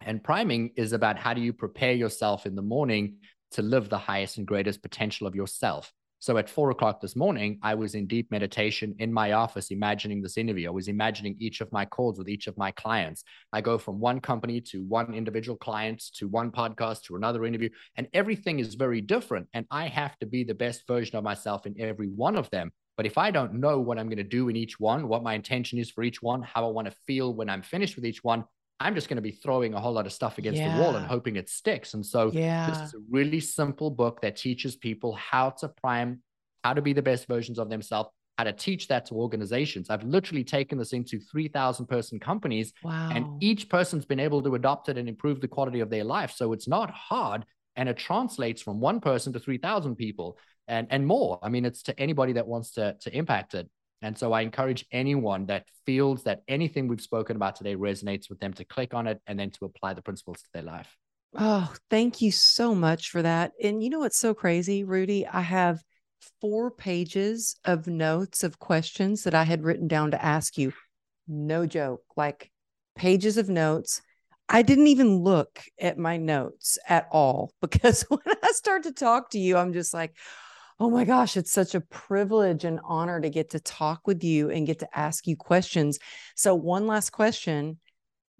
[0.00, 3.16] And priming is about how do you prepare yourself in the morning
[3.52, 5.92] to live the highest and greatest potential of yourself.
[6.18, 10.22] So at four o'clock this morning, I was in deep meditation in my office, imagining
[10.22, 10.68] this interview.
[10.68, 13.22] I was imagining each of my calls with each of my clients.
[13.52, 17.68] I go from one company to one individual client to one podcast to another interview,
[17.96, 19.46] and everything is very different.
[19.52, 22.72] And I have to be the best version of myself in every one of them.
[22.96, 25.34] But if I don't know what I'm going to do in each one, what my
[25.34, 28.24] intention is for each one, how I want to feel when I'm finished with each
[28.24, 28.44] one,
[28.78, 30.76] I'm just going to be throwing a whole lot of stuff against yeah.
[30.76, 31.94] the wall and hoping it sticks.
[31.94, 32.68] And so yeah.
[32.68, 36.20] this is a really simple book that teaches people how to prime,
[36.62, 39.88] how to be the best versions of themselves, how to teach that to organizations.
[39.88, 43.10] I've literally taken this into 3,000 person companies wow.
[43.14, 46.32] and each person's been able to adopt it and improve the quality of their life.
[46.32, 47.46] So it's not hard
[47.76, 50.36] and it translates from one person to 3,000 people
[50.68, 51.38] and, and more.
[51.42, 53.70] I mean, it's to anybody that wants to, to impact it.
[54.02, 58.38] And so I encourage anyone that feels that anything we've spoken about today resonates with
[58.40, 60.96] them to click on it and then to apply the principles to their life.
[61.34, 63.52] Oh, thank you so much for that.
[63.62, 65.26] And you know what's so crazy, Rudi?
[65.26, 65.82] I have
[66.40, 70.72] four pages of notes of questions that I had written down to ask you.
[71.28, 72.50] No joke, like
[72.94, 74.00] pages of notes.
[74.48, 79.30] I didn't even look at my notes at all because when I start to talk
[79.30, 80.14] to you, I'm just like,
[80.78, 84.50] oh my gosh, it's such a privilege and honor to get to talk with you
[84.50, 85.98] and get to ask you questions.
[86.34, 87.78] So, one last question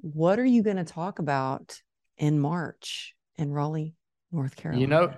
[0.00, 1.80] What are you going to talk about
[2.18, 3.94] in March in Raleigh,
[4.32, 4.80] North Carolina?
[4.80, 5.14] You know,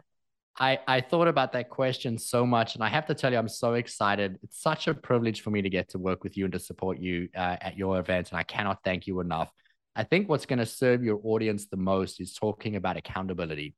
[0.61, 3.49] I, I thought about that question so much, and I have to tell you, I'm
[3.49, 4.39] so excited.
[4.43, 6.99] It's such a privilege for me to get to work with you and to support
[6.99, 9.51] you uh, at your event, and I cannot thank you enough.
[9.95, 13.75] I think what's going to serve your audience the most is talking about accountability.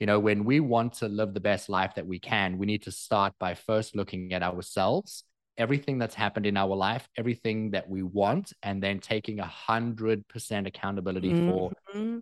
[0.00, 2.82] You know, when we want to live the best life that we can, we need
[2.84, 5.24] to start by first looking at ourselves,
[5.56, 10.26] everything that's happened in our life, everything that we want, and then taking a hundred
[10.28, 11.50] percent accountability mm-hmm.
[11.50, 11.72] for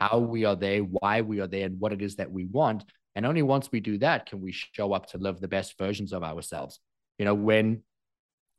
[0.00, 2.84] how we are there, why we are there, and what it is that we want
[3.16, 6.12] and only once we do that can we show up to live the best versions
[6.12, 6.78] of ourselves.
[7.18, 7.82] You know, when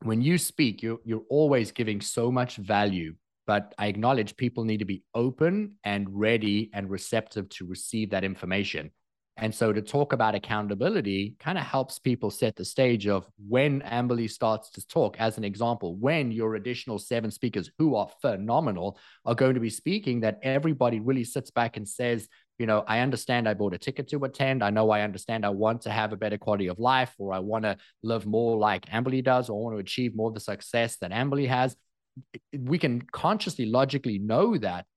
[0.01, 3.13] when you speak, you're you're always giving so much value.
[3.45, 8.25] But I acknowledge people need to be open and ready and receptive to receive that
[8.25, 8.91] information.
[9.39, 13.81] And so to talk about accountability kind of helps people set the stage of when
[13.81, 15.15] Amberly starts to talk.
[15.19, 19.69] As an example, when your additional seven speakers who are phenomenal are going to be
[19.69, 22.27] speaking, that everybody really sits back and says,
[22.57, 24.63] you know, I understand I bought a ticket to attend.
[24.63, 27.37] I know I understand I want to have a better quality of life, or I
[27.37, 30.39] want to live more like Amberly does, or I want to achieve more of the
[30.39, 31.75] success that Amberly has.
[32.57, 34.87] We can consciously, logically know that.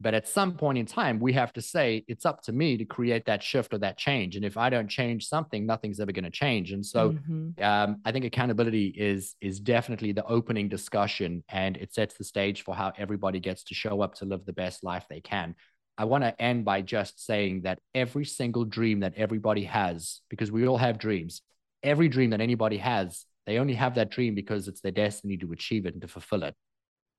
[0.00, 2.84] But at some point in time, we have to say, it's up to me to
[2.84, 4.36] create that shift or that change.
[4.36, 6.70] And if I don't change something, nothing's ever going to change.
[6.70, 7.62] And so mm-hmm.
[7.62, 12.62] um, I think accountability is is definitely the opening discussion and it sets the stage
[12.62, 15.56] for how everybody gets to show up to live the best life they can.
[15.96, 20.52] I want to end by just saying that every single dream that everybody has, because
[20.52, 21.42] we all have dreams,
[21.82, 25.50] every dream that anybody has, they only have that dream because it's their destiny to
[25.50, 26.54] achieve it and to fulfill it.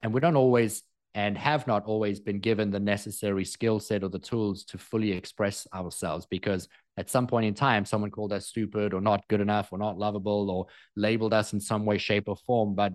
[0.02, 0.82] And we don't always
[1.16, 5.12] and have not always been given the necessary skill set or the tools to fully
[5.12, 9.42] express ourselves because at some point in time, someone called us stupid or not good
[9.42, 12.76] enough or not lovable or labeled us in some way, shape, or form.
[12.76, 12.94] But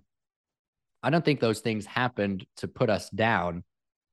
[1.03, 3.65] I don't think those things happened to put us down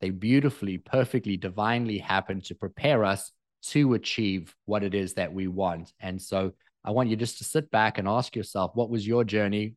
[0.01, 3.31] they beautifully, perfectly, divinely happened to prepare us
[3.67, 5.93] to achieve what it is that we want.
[5.99, 9.23] And so I want you just to sit back and ask yourself, what was your
[9.23, 9.75] journey?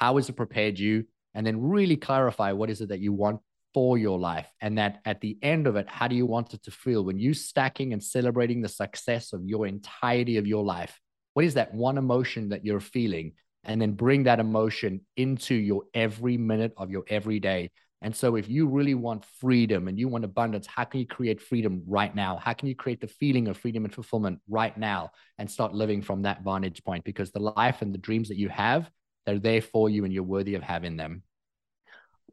[0.00, 1.04] How has it prepared you?
[1.34, 3.40] And then really clarify what is it that you want
[3.72, 4.46] for your life.
[4.60, 7.18] And that at the end of it, how do you want it to feel when
[7.18, 10.98] you stacking and celebrating the success of your entirety of your life?
[11.34, 13.32] What is that one emotion that you're feeling?
[13.64, 17.70] And then bring that emotion into your every minute of your everyday
[18.02, 21.40] and so, if you really want freedom and you want abundance, how can you create
[21.40, 22.38] freedom right now?
[22.38, 26.00] How can you create the feeling of freedom and fulfillment right now and start living
[26.00, 27.04] from that vantage point?
[27.04, 28.90] Because the life and the dreams that you have,
[29.26, 31.22] they're there for you and you're worthy of having them.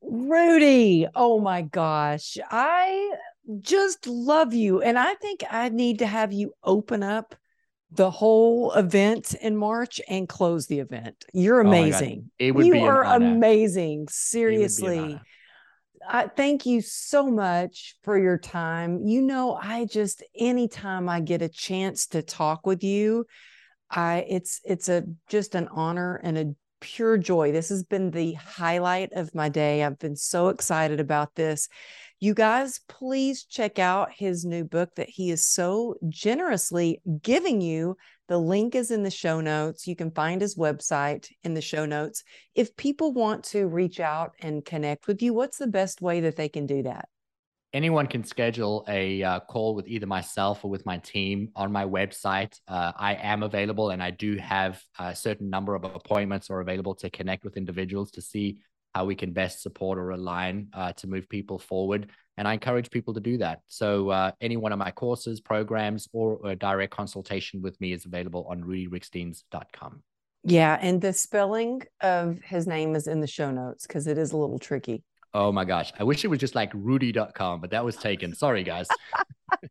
[0.02, 3.14] Rudi, oh my gosh, I
[3.62, 4.82] just love you.
[4.82, 7.36] And I think I need to have you open up
[7.92, 11.26] the whole event in March and close the event.
[11.34, 12.26] You're oh amazing.
[12.26, 14.08] Oh it would you be are amazing.
[14.10, 15.20] Seriously.
[16.10, 19.06] I thank you so much for your time.
[19.06, 23.26] You know, I just anytime I get a chance to talk with you,
[23.90, 27.52] I it's it's a just an honor and a pure joy.
[27.52, 29.84] This has been the highlight of my day.
[29.84, 31.68] I've been so excited about this.
[32.20, 37.96] You guys, please check out his new book that he is so generously giving you.
[38.28, 39.88] The link is in the show notes.
[39.88, 42.24] You can find his website in the show notes.
[42.56, 46.36] If people want to reach out and connect with you, what's the best way that
[46.36, 47.08] they can do that?
[47.74, 51.86] Anyone can schedule a uh, call with either myself or with my team on my
[51.86, 52.58] website.
[52.68, 56.96] Uh, I am available and I do have a certain number of appointments or available
[56.96, 58.58] to connect with individuals to see
[58.96, 62.10] how we can best support or align uh, to move people forward.
[62.38, 63.60] And I encourage people to do that.
[63.68, 68.06] So uh, any one of my courses, programs, or a direct consultation with me is
[68.06, 70.04] available on rudiriekstins.com.
[70.44, 70.78] Yeah.
[70.82, 74.38] And the spelling of his name is in the show notes because it is a
[74.38, 75.04] little tricky.
[75.38, 75.94] Oh my gosh.
[76.00, 78.34] I wish it was just like rudi.com, but that was taken.
[78.34, 78.88] Sorry, guys.
[79.62, 79.70] but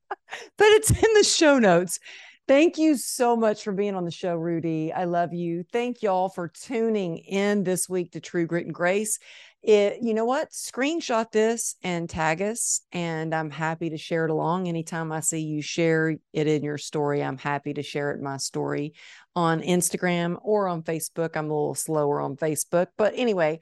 [0.60, 1.98] it's in the show notes.
[2.46, 4.92] Thank you so much for being on the show, Rudi.
[4.92, 5.64] I love you.
[5.72, 9.18] Thank y'all for tuning in this week to True Grit and Grace.
[9.60, 10.50] It, you know what?
[10.52, 14.68] Screenshot this and tag us, and I'm happy to share it along.
[14.68, 18.22] Anytime I see you share it in your story, I'm happy to share it in
[18.22, 18.94] my story
[19.34, 21.36] on Instagram or on Facebook.
[21.36, 23.58] I'm a little slower on Facebook, but anyway,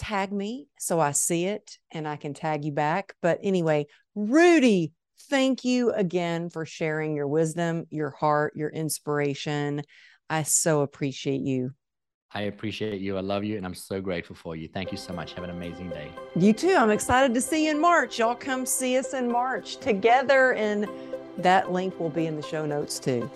[0.00, 3.14] tag me so I see it and I can tag you back.
[3.20, 4.92] But anyway, Rudi,
[5.28, 9.82] thank you again for sharing your wisdom, your heart, your inspiration.
[10.30, 11.72] I so appreciate you.
[12.32, 13.16] I appreciate you.
[13.16, 13.56] I love you.
[13.56, 14.68] And I'm so grateful for you.
[14.68, 15.34] Thank you so much.
[15.34, 16.10] Have an amazing day.
[16.36, 16.74] You too.
[16.76, 18.20] I'm excited to see you in March.
[18.20, 20.54] Y'all come see us in March together.
[20.54, 20.88] And
[21.38, 23.28] that link will be in the show notes too.